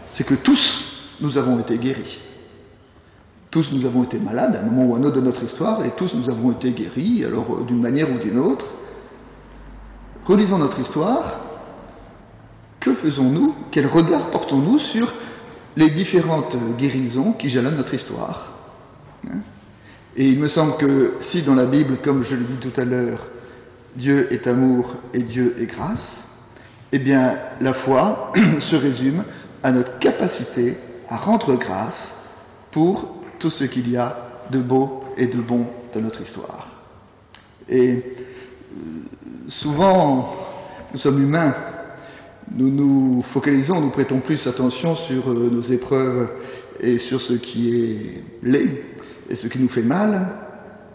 c'est 0.09 0.25
que 0.25 0.35
tous 0.35 1.15
nous 1.21 1.37
avons 1.37 1.59
été 1.59 1.77
guéris. 1.77 2.19
Tous 3.51 3.71
nous 3.71 3.85
avons 3.85 4.03
été 4.03 4.19
malades 4.19 4.55
à 4.55 4.59
un 4.59 4.63
moment 4.63 4.85
ou 4.85 4.95
à 4.95 4.99
un 4.99 5.03
autre 5.03 5.15
de 5.15 5.21
notre 5.21 5.43
histoire, 5.43 5.83
et 5.85 5.91
tous 5.91 6.13
nous 6.13 6.29
avons 6.29 6.51
été 6.51 6.71
guéris, 6.71 7.23
alors 7.23 7.45
euh, 7.51 7.63
d'une 7.63 7.81
manière 7.81 8.11
ou 8.11 8.17
d'une 8.17 8.37
autre. 8.37 8.65
Relisons 10.25 10.57
notre 10.57 10.79
histoire. 10.79 11.41
Que 12.79 12.93
faisons-nous? 12.93 13.55
Quel 13.71 13.87
regard 13.87 14.29
portons-nous 14.29 14.79
sur 14.79 15.13
les 15.75 15.89
différentes 15.89 16.55
guérisons 16.77 17.33
qui 17.33 17.49
jalonnent 17.49 17.77
notre 17.77 17.93
histoire? 17.93 18.51
Hein? 19.27 19.39
Et 20.17 20.29
il 20.29 20.39
me 20.39 20.47
semble 20.47 20.77
que 20.77 21.13
si 21.19 21.41
dans 21.41 21.55
la 21.55 21.65
Bible, 21.65 21.97
comme 21.97 22.23
je 22.23 22.35
le 22.35 22.43
dis 22.43 22.57
tout 22.57 22.79
à 22.79 22.85
l'heure, 22.85 23.27
Dieu 23.95 24.31
est 24.31 24.47
amour 24.47 24.95
et 25.13 25.19
Dieu 25.19 25.55
est 25.59 25.65
grâce, 25.65 26.24
eh 26.91 26.99
bien, 26.99 27.35
la 27.61 27.73
foi 27.73 28.33
se 28.59 28.75
résume 28.75 29.23
à 29.63 29.71
notre 29.71 29.99
capacité 29.99 30.77
à 31.07 31.17
rendre 31.17 31.55
grâce 31.55 32.15
pour 32.71 33.15
tout 33.39 33.49
ce 33.49 33.63
qu'il 33.63 33.89
y 33.89 33.97
a 33.97 34.15
de 34.51 34.59
beau 34.59 35.03
et 35.17 35.27
de 35.27 35.39
bon 35.39 35.67
dans 35.93 36.01
notre 36.01 36.21
histoire. 36.21 36.69
Et 37.67 37.91
euh, 37.91 38.01
souvent, 39.47 40.35
nous 40.91 40.99
sommes 40.99 41.21
humains, 41.21 41.53
nous 42.51 42.69
nous 42.69 43.21
focalisons, 43.21 43.81
nous 43.81 43.89
prêtons 43.89 44.19
plus 44.19 44.45
attention 44.47 44.95
sur 44.95 45.31
euh, 45.31 45.49
nos 45.51 45.61
épreuves 45.61 46.29
et 46.79 46.97
sur 46.97 47.21
ce 47.21 47.33
qui 47.33 47.75
est 47.75 48.23
laid 48.43 48.83
et 49.29 49.35
ce 49.35 49.47
qui 49.47 49.59
nous 49.59 49.69
fait 49.69 49.81
mal, 49.81 50.27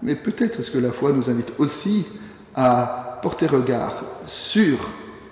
mais 0.02 0.14
peut-être 0.14 0.60
est-ce 0.60 0.70
que 0.70 0.78
la 0.78 0.92
foi 0.92 1.12
nous 1.12 1.28
invite 1.28 1.52
aussi 1.58 2.06
à 2.54 3.18
porter 3.22 3.46
regard 3.46 4.04
sur 4.24 4.90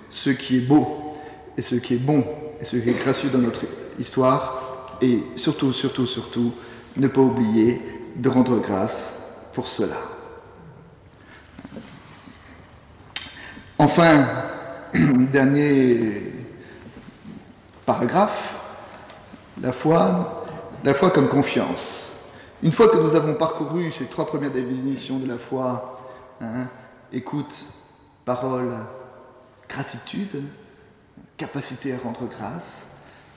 ce 0.09 0.29
qui 0.31 0.57
est 0.57 0.61
beau 0.61 1.15
et 1.57 1.61
ce 1.61 1.75
qui 1.75 1.95
est 1.95 1.97
bon 1.97 2.23
et 2.59 2.65
ce 2.65 2.77
qui 2.77 2.89
est 2.89 2.99
gracieux 2.99 3.29
dans 3.29 3.39
notre 3.39 3.61
histoire 3.99 4.97
et 5.01 5.23
surtout, 5.35 5.71
surtout, 5.73 6.05
surtout, 6.05 6.53
ne 6.97 7.07
pas 7.07 7.21
oublier 7.21 7.81
de 8.15 8.29
rendre 8.29 8.59
grâce 8.59 9.21
pour 9.53 9.67
cela. 9.67 9.97
Enfin, 13.77 14.27
dernier 15.31 16.33
paragraphe, 17.85 18.59
la 19.61 19.71
foi, 19.71 20.45
la 20.83 20.93
foi 20.93 21.11
comme 21.11 21.29
confiance. 21.29 22.11
Une 22.61 22.73
fois 22.73 22.89
que 22.89 22.97
nous 22.97 23.15
avons 23.15 23.35
parcouru 23.35 23.91
ces 23.93 24.05
trois 24.05 24.25
premières 24.25 24.51
définitions 24.51 25.17
de 25.17 25.27
la 25.27 25.37
foi, 25.37 25.97
hein, 26.41 26.67
écoute, 27.13 27.65
parole, 28.25 28.73
gratitude, 29.69 30.43
capacité 31.37 31.93
à 31.93 31.97
rendre 31.99 32.27
grâce. 32.27 32.87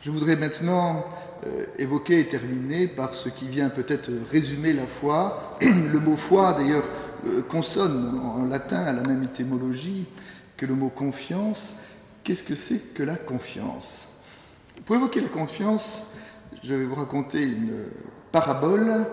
Je 0.04 0.10
voudrais 0.10 0.34
maintenant 0.34 1.04
euh, 1.46 1.66
évoquer 1.78 2.20
et 2.20 2.28
terminer 2.28 2.88
par 2.88 3.14
ce 3.14 3.28
qui 3.28 3.46
vient 3.46 3.68
peut-être 3.68 4.10
résumer 4.30 4.72
la 4.72 4.86
foi. 4.86 5.58
Le 5.60 6.00
mot 6.00 6.16
foi, 6.16 6.54
d'ailleurs, 6.54 6.84
euh, 7.26 7.42
consonne 7.42 8.18
en 8.18 8.44
latin 8.46 8.82
à 8.82 8.92
la 8.92 9.02
même 9.02 9.22
étymologie 9.22 10.06
que 10.56 10.66
le 10.66 10.74
mot 10.74 10.88
confiance. 10.88 11.76
Qu'est-ce 12.24 12.42
que 12.42 12.54
c'est 12.54 12.94
que 12.94 13.02
la 13.02 13.16
confiance? 13.16 14.08
Pour 14.84 14.96
évoquer 14.96 15.20
la 15.20 15.28
confiance, 15.28 16.08
je 16.64 16.74
vais 16.74 16.84
vous 16.84 16.94
raconter 16.94 17.42
une 17.42 17.84
parabole 18.32 19.06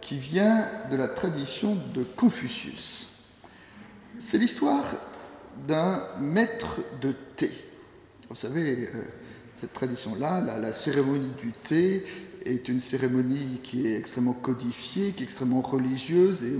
qui 0.00 0.18
vient 0.18 0.66
de 0.90 0.96
la 0.96 1.08
tradition 1.08 1.76
de 1.94 2.02
Confucius. 2.02 3.08
C'est 4.18 4.38
l'histoire 4.38 4.84
d'un 5.66 6.02
maître 6.20 6.76
de 7.00 7.14
thé. 7.36 7.50
Vous 8.28 8.36
savez, 8.36 8.88
euh, 8.94 9.02
cette 9.60 9.72
tradition-là, 9.72 10.40
la, 10.40 10.72
cérémonie 10.72 11.32
du 11.40 11.52
thé 11.52 12.04
est 12.44 12.68
une 12.68 12.80
cérémonie 12.80 13.60
qui 13.62 13.86
est 13.86 13.96
extrêmement 13.96 14.32
codifiée, 14.32 15.12
qui 15.12 15.22
est 15.22 15.24
extrêmement 15.24 15.60
religieuse, 15.60 16.44
et 16.44 16.52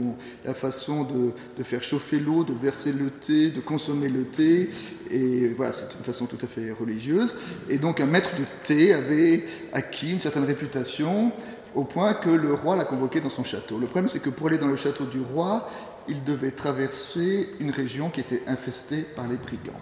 la 0.44 0.54
façon 0.54 1.04
de, 1.04 1.62
faire 1.62 1.82
chauffer 1.82 2.18
l'eau, 2.18 2.44
de 2.44 2.52
verser 2.52 2.92
le 2.92 3.10
thé, 3.10 3.50
de 3.50 3.60
consommer 3.60 4.08
le 4.08 4.24
thé, 4.24 4.70
et 5.10 5.48
voilà, 5.48 5.72
c'est 5.72 5.94
une 5.96 6.04
façon 6.04 6.26
tout 6.26 6.38
à 6.42 6.46
fait 6.46 6.72
religieuse. 6.72 7.34
Et 7.68 7.78
donc 7.78 8.00
un 8.00 8.06
maître 8.06 8.30
de 8.36 8.44
thé 8.64 8.92
avait 8.92 9.44
acquis 9.72 10.12
une 10.12 10.20
certaine 10.20 10.44
réputation 10.44 11.32
au 11.74 11.84
point 11.84 12.14
que 12.14 12.30
le 12.30 12.54
roi 12.54 12.76
l'a 12.76 12.84
convoqué 12.84 13.20
dans 13.20 13.28
son 13.28 13.44
château. 13.44 13.78
Le 13.78 13.86
problème, 13.86 14.08
c'est 14.08 14.20
que 14.20 14.30
pour 14.30 14.48
aller 14.48 14.58
dans 14.58 14.66
le 14.66 14.76
château 14.76 15.04
du 15.04 15.20
roi, 15.20 15.68
il 16.08 16.24
devait 16.24 16.50
traverser 16.50 17.50
une 17.60 17.70
région 17.70 18.10
qui 18.10 18.20
était 18.20 18.42
infestée 18.46 19.02
par 19.16 19.26
les 19.28 19.36
brigands. 19.36 19.80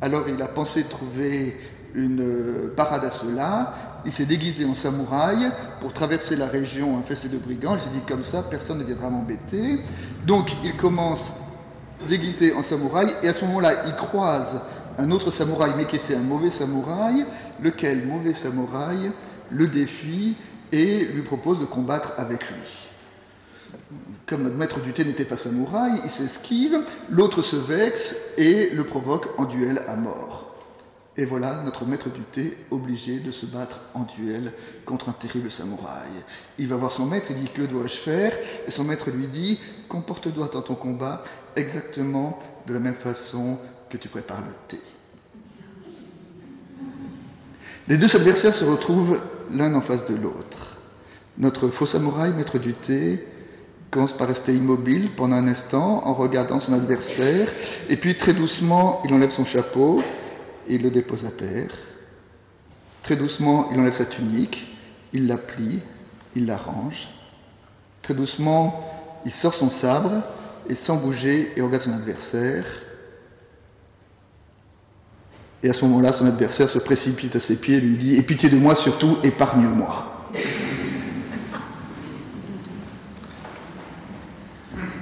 Alors 0.00 0.28
il 0.28 0.40
a 0.42 0.48
pensé 0.48 0.84
trouver 0.84 1.56
une 1.94 2.70
parade 2.76 3.04
à 3.04 3.10
cela. 3.10 3.74
Il 4.06 4.12
s'est 4.12 4.26
déguisé 4.26 4.64
en 4.64 4.74
samouraï 4.74 5.50
pour 5.80 5.92
traverser 5.92 6.36
la 6.36 6.46
région 6.46 6.98
infestée 6.98 7.28
de 7.28 7.38
brigands. 7.38 7.74
Il 7.74 7.80
s'est 7.80 7.90
dit 7.90 8.02
comme 8.06 8.22
ça, 8.22 8.42
personne 8.42 8.78
ne 8.78 8.84
viendra 8.84 9.10
m'embêter. 9.10 9.80
Donc 10.26 10.52
il 10.62 10.76
commence 10.76 11.32
déguisé 12.08 12.52
en 12.52 12.62
samouraï 12.62 13.12
et 13.22 13.28
à 13.28 13.34
ce 13.34 13.44
moment-là, 13.46 13.86
il 13.86 13.94
croise 13.94 14.62
un 14.98 15.10
autre 15.10 15.30
samouraï, 15.30 15.72
mais 15.76 15.84
qui 15.84 15.96
était 15.96 16.16
un 16.16 16.22
mauvais 16.22 16.50
samouraï, 16.50 17.24
lequel 17.62 18.06
mauvais 18.06 18.34
samouraï 18.34 19.12
le 19.50 19.66
défie 19.66 20.36
et 20.72 21.06
lui 21.06 21.22
propose 21.22 21.60
de 21.60 21.64
combattre 21.64 22.12
avec 22.18 22.48
lui. 22.50 22.88
Comme 24.26 24.42
notre 24.42 24.56
maître 24.56 24.80
du 24.80 24.92
thé 24.92 25.04
n'était 25.04 25.24
pas 25.24 25.36
samouraï, 25.36 26.00
il 26.04 26.10
s'esquive, 26.10 26.80
l'autre 27.08 27.42
se 27.42 27.56
vexe 27.56 28.14
et 28.36 28.70
le 28.70 28.84
provoque 28.84 29.28
en 29.38 29.46
duel 29.46 29.82
à 29.88 29.96
mort. 29.96 30.54
Et 31.16 31.24
voilà 31.24 31.62
notre 31.64 31.84
maître 31.84 32.10
du 32.10 32.20
thé 32.20 32.56
obligé 32.70 33.18
de 33.18 33.32
se 33.32 33.44
battre 33.44 33.80
en 33.94 34.04
duel 34.04 34.52
contre 34.84 35.08
un 35.08 35.12
terrible 35.12 35.50
samouraï. 35.50 36.10
Il 36.58 36.68
va 36.68 36.76
voir 36.76 36.92
son 36.92 37.06
maître, 37.06 37.28
il 37.30 37.38
dit 37.38 37.48
Que 37.48 37.62
dois-je 37.62 37.96
faire? 37.96 38.32
Et 38.66 38.70
son 38.70 38.84
maître 38.84 39.10
lui 39.10 39.26
dit 39.26 39.58
Comporte-toi 39.88 40.48
dans 40.52 40.62
ton 40.62 40.76
combat 40.76 41.24
exactement 41.56 42.38
de 42.66 42.74
la 42.74 42.80
même 42.80 42.94
façon 42.94 43.58
que 43.90 43.96
tu 43.96 44.08
prépares 44.08 44.42
le 44.42 44.54
thé. 44.68 44.78
Les 47.88 47.96
deux 47.96 48.14
adversaires 48.14 48.54
se 48.54 48.64
retrouvent 48.64 49.20
l'un 49.50 49.74
en 49.74 49.80
face 49.80 50.06
de 50.06 50.14
l'autre. 50.14 50.76
Notre 51.38 51.68
faux 51.68 51.86
samouraï, 51.86 52.32
maître 52.32 52.58
du 52.58 52.74
thé, 52.74 53.26
commence 53.90 54.12
par 54.12 54.28
rester 54.28 54.54
immobile 54.54 55.10
pendant 55.16 55.36
un 55.36 55.48
instant 55.48 56.06
en 56.06 56.14
regardant 56.14 56.60
son 56.60 56.72
adversaire, 56.72 57.48
et 57.88 57.96
puis 57.96 58.16
très 58.16 58.32
doucement, 58.32 59.02
il 59.04 59.14
enlève 59.14 59.30
son 59.30 59.44
chapeau 59.44 60.02
et 60.66 60.74
il 60.74 60.82
le 60.82 60.90
dépose 60.90 61.24
à 61.24 61.30
terre. 61.30 61.70
Très 63.02 63.16
doucement, 63.16 63.70
il 63.72 63.80
enlève 63.80 63.94
sa 63.94 64.04
tunique, 64.04 64.68
il 65.12 65.26
la 65.26 65.38
plie, 65.38 65.80
il 66.36 66.46
la 66.46 66.56
range. 66.56 67.08
Très 68.02 68.14
doucement, 68.14 68.84
il 69.24 69.32
sort 69.32 69.54
son 69.54 69.70
sabre 69.70 70.22
et 70.68 70.74
sans 70.74 70.96
bouger, 70.96 71.52
il 71.56 71.62
regarde 71.62 71.82
son 71.82 71.92
adversaire. 71.92 72.64
Et 75.62 75.70
à 75.70 75.72
ce 75.72 75.84
moment-là, 75.86 76.12
son 76.12 76.26
adversaire 76.26 76.68
se 76.68 76.78
précipite 76.78 77.34
à 77.34 77.40
ses 77.40 77.56
pieds 77.56 77.76
et 77.76 77.80
lui 77.80 77.96
dit 77.96 78.16
Et 78.16 78.22
pitié 78.22 78.48
de 78.48 78.56
moi 78.56 78.74
surtout, 78.76 79.16
épargne-moi. 79.24 80.07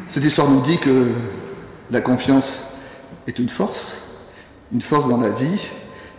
Cette 0.09 0.25
histoire 0.25 0.49
nous 0.49 0.61
dit 0.61 0.79
que 0.79 1.09
la 1.90 2.01
confiance 2.01 2.61
est 3.27 3.40
une 3.40 3.49
force, 3.49 3.99
une 4.73 4.81
force 4.81 5.09
dans 5.09 5.21
la 5.21 5.31
vie, 5.31 5.69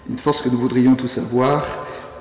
une 0.10 0.20
force 0.20 0.42
que 0.42 0.50
nous 0.50 0.58
voudrions 0.58 0.96
tous 0.96 1.18
avoir, 1.18 1.66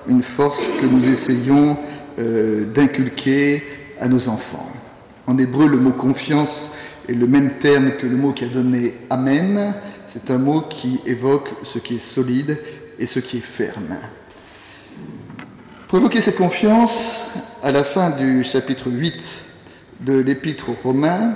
une 0.06 0.22
force 0.22 0.62
que 0.80 0.86
nous 0.86 1.08
essayons 1.08 1.76
euh, 2.20 2.66
d'inculquer 2.66 3.64
à 4.00 4.06
nos 4.06 4.28
enfants. 4.28 4.70
En 5.26 5.36
hébreu, 5.38 5.66
le 5.66 5.78
mot 5.78 5.90
confiance 5.90 6.70
est 7.08 7.14
le 7.14 7.26
même 7.26 7.58
terme 7.58 7.96
que 8.00 8.06
le 8.06 8.16
mot 8.16 8.32
qui 8.32 8.44
a 8.44 8.48
donné 8.48 8.94
Amen. 9.10 9.74
C'est 10.08 10.30
un 10.30 10.38
mot 10.38 10.60
qui 10.60 11.00
évoque 11.04 11.48
ce 11.64 11.80
qui 11.80 11.96
est 11.96 11.98
solide 11.98 12.58
et 13.00 13.08
ce 13.08 13.18
qui 13.18 13.38
est 13.38 13.40
ferme. 13.40 13.96
Pour 15.88 15.98
évoquer 15.98 16.20
cette 16.20 16.36
confiance, 16.36 17.20
à 17.60 17.72
la 17.72 17.82
fin 17.82 18.10
du 18.10 18.44
chapitre 18.44 18.88
8 18.88 19.14
de 20.00 20.18
l'épître 20.20 20.70
aux 20.70 20.76
Romains, 20.84 21.34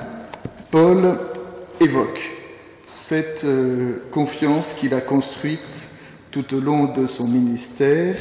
Paul 0.70 1.18
évoque 1.80 2.30
cette 2.84 3.42
euh, 3.42 4.04
confiance 4.12 4.72
qu'il 4.72 4.94
a 4.94 5.00
construite 5.00 5.58
tout 6.30 6.54
au 6.54 6.60
long 6.60 6.94
de 6.94 7.08
son 7.08 7.26
ministère 7.26 8.14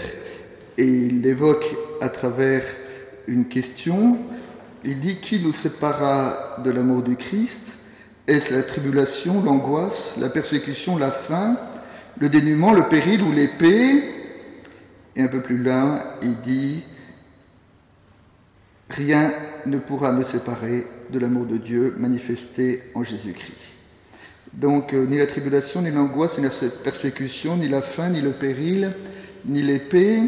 et 0.75 0.87
il 0.87 1.21
l'évoque 1.21 1.75
à 2.01 2.09
travers 2.09 2.63
une 3.27 3.45
question. 3.45 4.17
Il 4.83 4.99
dit 4.99 5.17
Qui 5.17 5.39
nous 5.41 5.51
séparera 5.51 6.57
de 6.63 6.71
l'amour 6.71 7.03
du 7.03 7.17
Christ? 7.17 7.73
Est-ce 8.25 8.51
la 8.51 8.63
tribulation, 8.63 9.43
l'angoisse, 9.43 10.15
la 10.19 10.29
persécution, 10.29 10.97
la 10.97 11.11
faim, 11.11 11.55
le 12.17 12.29
dénuement, 12.29 12.73
le 12.73 12.89
péril 12.89 13.21
ou 13.21 13.31
l'épée? 13.31 14.03
Et 15.15 15.21
un 15.21 15.27
peu 15.27 15.41
plus 15.41 15.57
loin, 15.57 16.01
il 16.23 16.35
dit 16.41 16.83
Rien 18.89 19.33
ne 19.65 19.77
pourra 19.77 20.11
me 20.11 20.23
séparer 20.23 20.85
de 21.11 21.19
l'amour 21.19 21.45
de 21.45 21.57
Dieu 21.57 21.95
manifesté 21.97 22.83
en 22.95 23.03
Jésus-Christ. 23.03 23.75
Donc 24.53 24.93
euh, 24.93 25.05
ni 25.05 25.17
la 25.17 25.27
tribulation, 25.27 25.81
ni 25.81 25.91
l'angoisse, 25.91 26.37
ni 26.37 26.43
la 26.43 26.69
persécution, 26.83 27.57
ni 27.57 27.67
la 27.67 27.81
faim, 27.81 28.09
ni 28.09 28.21
le 28.21 28.31
péril, 28.31 28.91
ni 29.45 29.61
l'épée. 29.61 30.21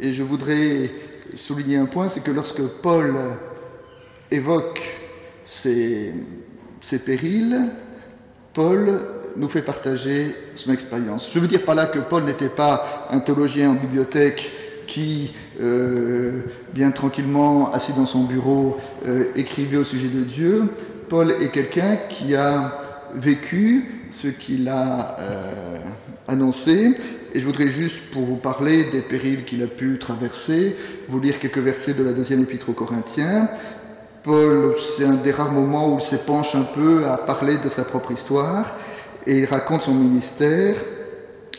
Et 0.00 0.12
je 0.12 0.22
voudrais 0.22 0.90
souligner 1.34 1.76
un 1.76 1.86
point, 1.86 2.08
c'est 2.08 2.22
que 2.22 2.30
lorsque 2.30 2.62
Paul 2.62 3.14
évoque 4.30 4.82
ces, 5.44 6.12
ces, 6.80 6.98
périls, 6.98 7.70
Paul 8.52 9.00
nous 9.36 9.48
fait 9.48 9.62
partager 9.62 10.34
son 10.54 10.72
expérience. 10.72 11.30
Je 11.32 11.38
veux 11.38 11.46
dire 11.48 11.62
par 11.62 11.76
là 11.76 11.86
que 11.86 12.00
Paul 12.00 12.24
n'était 12.24 12.48
pas 12.48 13.08
un 13.10 13.20
théologien 13.20 13.70
en 13.70 13.74
bibliothèque 13.74 14.50
qui, 14.86 15.32
euh, 15.60 16.42
bien 16.72 16.90
tranquillement, 16.90 17.72
assis 17.72 17.92
dans 17.92 18.06
son 18.06 18.24
bureau, 18.24 18.76
euh, 19.06 19.24
écrivait 19.36 19.76
au 19.76 19.84
sujet 19.84 20.08
de 20.08 20.22
Dieu. 20.22 20.64
Paul 21.08 21.30
est 21.40 21.48
quelqu'un 21.48 21.96
qui 22.08 22.34
a 22.34 22.80
vécu 23.14 24.08
ce 24.10 24.28
qu'il 24.28 24.68
a 24.68 25.16
euh, 25.18 25.76
annoncé. 26.28 26.92
Et 27.32 27.40
je 27.40 27.44
voudrais 27.44 27.68
juste, 27.68 28.10
pour 28.12 28.24
vous 28.24 28.36
parler 28.36 28.84
des 28.84 29.00
périls 29.00 29.44
qu'il 29.44 29.62
a 29.62 29.66
pu 29.66 29.98
traverser, 29.98 30.76
vous 31.08 31.20
lire 31.20 31.38
quelques 31.38 31.58
versets 31.58 31.94
de 31.94 32.02
la 32.02 32.12
deuxième 32.12 32.42
épître 32.42 32.68
aux 32.70 32.74
Corinthiens. 32.74 33.48
Paul, 34.22 34.74
c'est 34.78 35.04
un 35.04 35.14
des 35.14 35.30
rares 35.30 35.52
moments 35.52 35.94
où 35.94 35.98
il 35.98 36.02
s'épanche 36.02 36.54
un 36.54 36.64
peu 36.74 37.06
à 37.06 37.16
parler 37.16 37.58
de 37.58 37.68
sa 37.68 37.84
propre 37.84 38.12
histoire 38.12 38.74
et 39.26 39.38
il 39.38 39.44
raconte 39.44 39.82
son 39.82 39.94
ministère. 39.94 40.76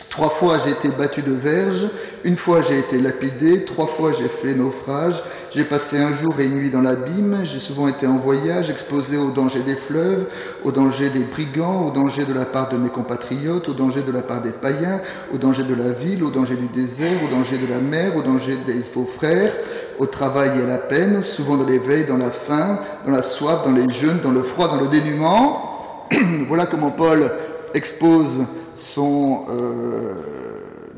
Trois 0.09 0.29
fois 0.29 0.57
j'ai 0.63 0.71
été 0.71 0.89
battu 0.89 1.21
de 1.21 1.33
verge, 1.33 1.87
une 2.23 2.35
fois 2.35 2.61
j'ai 2.61 2.79
été 2.79 2.99
lapidé, 2.99 3.65
trois 3.65 3.87
fois 3.87 4.11
j'ai 4.11 4.27
fait 4.27 4.55
naufrage, 4.55 5.21
j'ai 5.53 5.63
passé 5.63 5.97
un 5.97 6.13
jour 6.13 6.39
et 6.39 6.45
une 6.45 6.55
nuit 6.55 6.69
dans 6.69 6.81
l'abîme, 6.81 7.39
j'ai 7.43 7.59
souvent 7.59 7.87
été 7.87 8.05
en 8.05 8.17
voyage, 8.17 8.69
exposé 8.69 9.17
aux 9.17 9.31
dangers 9.31 9.61
des 9.61 9.75
fleuves, 9.75 10.27
aux 10.63 10.71
dangers 10.71 11.09
des 11.09 11.23
brigands, 11.23 11.85
aux 11.85 11.91
dangers 11.91 12.25
de 12.25 12.33
la 12.33 12.45
part 12.45 12.69
de 12.69 12.77
mes 12.77 12.89
compatriotes, 12.89 13.69
aux 13.69 13.73
dangers 13.73 14.03
de 14.03 14.11
la 14.11 14.21
part 14.21 14.41
des 14.41 14.51
païens, 14.51 15.01
aux 15.33 15.37
dangers 15.37 15.63
de 15.63 15.73
la 15.73 15.91
ville, 15.91 16.23
aux 16.23 16.29
dangers 16.29 16.57
du 16.57 16.67
désert, 16.67 17.23
aux 17.23 17.35
dangers 17.35 17.57
de 17.57 17.65
la 17.65 17.79
mer, 17.79 18.15
aux 18.15 18.21
dangers 18.21 18.57
des 18.67 18.81
faux 18.81 19.05
frères, 19.05 19.53
au 19.99 20.05
travail 20.05 20.59
et 20.59 20.63
à 20.63 20.67
la 20.67 20.77
peine, 20.77 21.23
souvent 21.23 21.57
dans 21.57 21.65
l'éveil, 21.65 22.05
dans 22.05 22.17
la 22.17 22.29
faim, 22.29 22.79
dans 23.05 23.11
la 23.11 23.23
soif, 23.23 23.63
dans 23.63 23.71
les 23.71 23.89
jeûnes, 23.89 24.19
dans 24.23 24.31
le 24.31 24.43
froid, 24.43 24.67
dans 24.67 24.81
le 24.81 24.89
dénuement. 24.89 26.05
voilà 26.47 26.65
comment 26.65 26.91
Paul 26.91 27.31
expose 27.73 28.45
son 28.75 29.45
euh, 29.49 30.13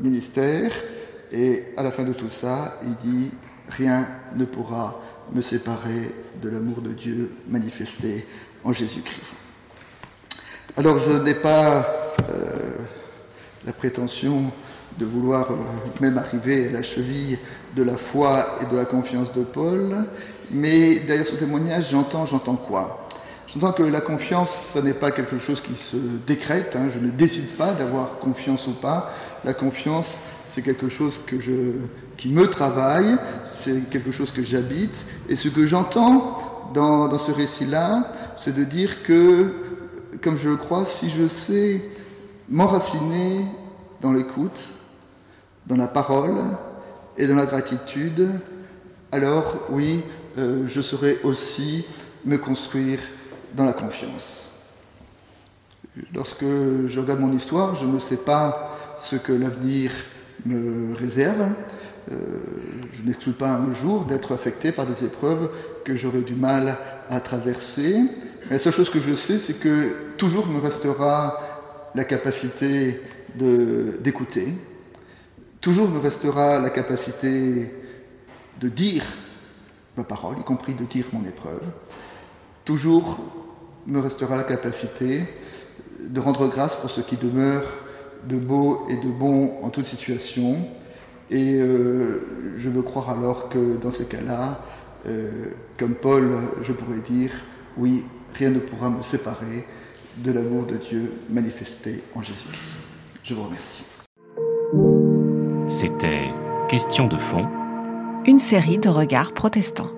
ministère. 0.02 0.72
Et 1.32 1.64
à 1.76 1.82
la 1.82 1.92
fin 1.92 2.04
de 2.04 2.12
tout 2.12 2.28
ça, 2.28 2.80
il 2.82 3.10
dit 3.10 3.32
Rien 3.68 4.06
ne 4.34 4.44
pourra 4.44 5.00
me 5.32 5.42
séparer 5.42 6.12
de 6.42 6.48
l'amour 6.48 6.80
de 6.80 6.92
Dieu 6.92 7.30
manifesté 7.48 8.26
en 8.64 8.72
Jésus-Christ. 8.72 9.34
Alors 10.76 10.98
je 10.98 11.10
n'ai 11.10 11.34
pas 11.34 12.14
euh, 12.30 12.78
la 13.64 13.72
prétention 13.72 14.50
de 14.98 15.04
vouloir 15.04 15.52
euh, 15.52 15.56
même 16.00 16.18
arriver 16.18 16.68
à 16.68 16.72
la 16.72 16.82
cheville 16.82 17.38
de 17.76 17.82
la 17.82 17.96
foi 17.96 18.58
et 18.62 18.66
de 18.66 18.76
la 18.76 18.84
confiance 18.84 19.32
de 19.32 19.44
Paul, 19.44 20.04
mais 20.50 21.00
derrière 21.00 21.26
ce 21.26 21.36
témoignage, 21.36 21.90
j'entends, 21.90 22.26
j'entends 22.26 22.56
quoi? 22.56 23.08
J'entends 23.52 23.72
que 23.72 23.82
la 23.82 24.00
confiance, 24.00 24.74
ce 24.74 24.78
n'est 24.78 24.94
pas 24.94 25.10
quelque 25.10 25.36
chose 25.38 25.60
qui 25.60 25.74
se 25.74 25.96
décrète, 26.24 26.76
hein. 26.76 26.88
je 26.88 27.00
ne 27.00 27.10
décide 27.10 27.56
pas 27.56 27.72
d'avoir 27.72 28.20
confiance 28.20 28.68
ou 28.68 28.74
pas. 28.74 29.10
La 29.44 29.54
confiance, 29.54 30.20
c'est 30.44 30.62
quelque 30.62 30.88
chose 30.88 31.20
que 31.26 31.40
je, 31.40 31.72
qui 32.16 32.28
me 32.28 32.46
travaille, 32.46 33.16
c'est 33.42 33.90
quelque 33.90 34.12
chose 34.12 34.30
que 34.30 34.44
j'habite. 34.44 35.04
Et 35.28 35.34
ce 35.34 35.48
que 35.48 35.66
j'entends 35.66 36.38
dans, 36.72 37.08
dans 37.08 37.18
ce 37.18 37.32
récit-là, 37.32 38.12
c'est 38.36 38.54
de 38.54 38.62
dire 38.62 39.02
que, 39.02 39.52
comme 40.22 40.36
je 40.36 40.50
le 40.50 40.56
crois, 40.56 40.84
si 40.84 41.10
je 41.10 41.26
sais 41.26 41.82
m'enraciner 42.48 43.46
dans 44.00 44.12
l'écoute, 44.12 44.60
dans 45.66 45.76
la 45.76 45.88
parole 45.88 46.36
et 47.18 47.26
dans 47.26 47.34
la 47.34 47.46
gratitude, 47.46 48.28
alors 49.10 49.56
oui, 49.70 50.04
euh, 50.38 50.68
je 50.68 50.80
saurai 50.80 51.18
aussi 51.24 51.84
me 52.24 52.38
construire 52.38 53.00
dans 53.54 53.64
la 53.64 53.72
confiance. 53.72 54.58
Lorsque 56.14 56.44
je 56.44 57.00
regarde 57.00 57.20
mon 57.20 57.32
histoire, 57.32 57.74
je 57.74 57.84
ne 57.84 57.98
sais 57.98 58.24
pas 58.24 58.76
ce 58.98 59.16
que 59.16 59.32
l'avenir 59.32 59.90
me 60.46 60.94
réserve. 60.94 61.48
Euh, 62.10 62.16
je 62.92 63.02
n'exclus 63.02 63.32
pas 63.32 63.50
un 63.50 63.74
jour 63.74 64.04
d'être 64.04 64.32
affecté 64.32 64.72
par 64.72 64.86
des 64.86 65.04
épreuves 65.04 65.50
que 65.84 65.96
j'aurai 65.96 66.22
du 66.22 66.34
mal 66.34 66.76
à 67.08 67.20
traverser. 67.20 68.02
la 68.50 68.58
seule 68.58 68.72
chose 68.72 68.90
que 68.90 69.00
je 69.00 69.14
sais, 69.14 69.38
c'est 69.38 69.60
que 69.60 69.92
toujours 70.16 70.46
me 70.46 70.60
restera 70.60 71.38
la 71.94 72.04
capacité 72.04 73.00
d'écouter, 74.00 74.54
Toujours 75.60 75.90
me 75.90 75.98
restera 75.98 76.58
la 76.58 76.70
capacité 76.70 77.70
de 78.60 78.68
dire 78.68 79.04
ma 79.94 80.04
parole, 80.04 80.38
y 80.38 80.42
compris 80.42 80.72
de 80.72 80.84
dire 80.84 81.04
mon 81.12 81.22
épreuve. 81.26 81.62
Toujours 82.64 83.18
me 83.86 84.00
restera 84.00 84.36
la 84.36 84.44
capacité 84.44 85.22
de 86.00 86.20
rendre 86.20 86.48
grâce 86.48 86.76
pour 86.76 86.90
ce 86.90 87.00
qui 87.00 87.16
demeure 87.16 87.62
de 88.28 88.36
beau 88.36 88.86
et 88.88 88.96
de 88.96 89.10
bon 89.10 89.62
en 89.62 89.70
toute 89.70 89.86
situation. 89.86 90.56
Et 91.30 91.60
euh, 91.60 92.56
je 92.56 92.68
veux 92.68 92.82
croire 92.82 93.10
alors 93.10 93.48
que 93.48 93.76
dans 93.76 93.90
ces 93.90 94.06
cas-là, 94.06 94.60
euh, 95.06 95.46
comme 95.78 95.94
Paul, 95.94 96.30
je 96.62 96.72
pourrais 96.72 96.98
dire, 96.98 97.30
oui, 97.76 98.04
rien 98.34 98.50
ne 98.50 98.58
pourra 98.58 98.90
me 98.90 99.02
séparer 99.02 99.66
de 100.16 100.32
l'amour 100.32 100.66
de 100.66 100.76
Dieu 100.76 101.12
manifesté 101.30 102.02
en 102.14 102.22
Jésus. 102.22 102.44
Je 103.22 103.34
vous 103.34 103.44
remercie. 103.44 103.84
C'était 105.68 106.30
Question 106.70 107.08
de 107.08 107.16
fond. 107.16 107.48
Une 108.26 108.38
série 108.38 108.78
de 108.78 108.88
regards 108.88 109.32
protestants. 109.32 109.90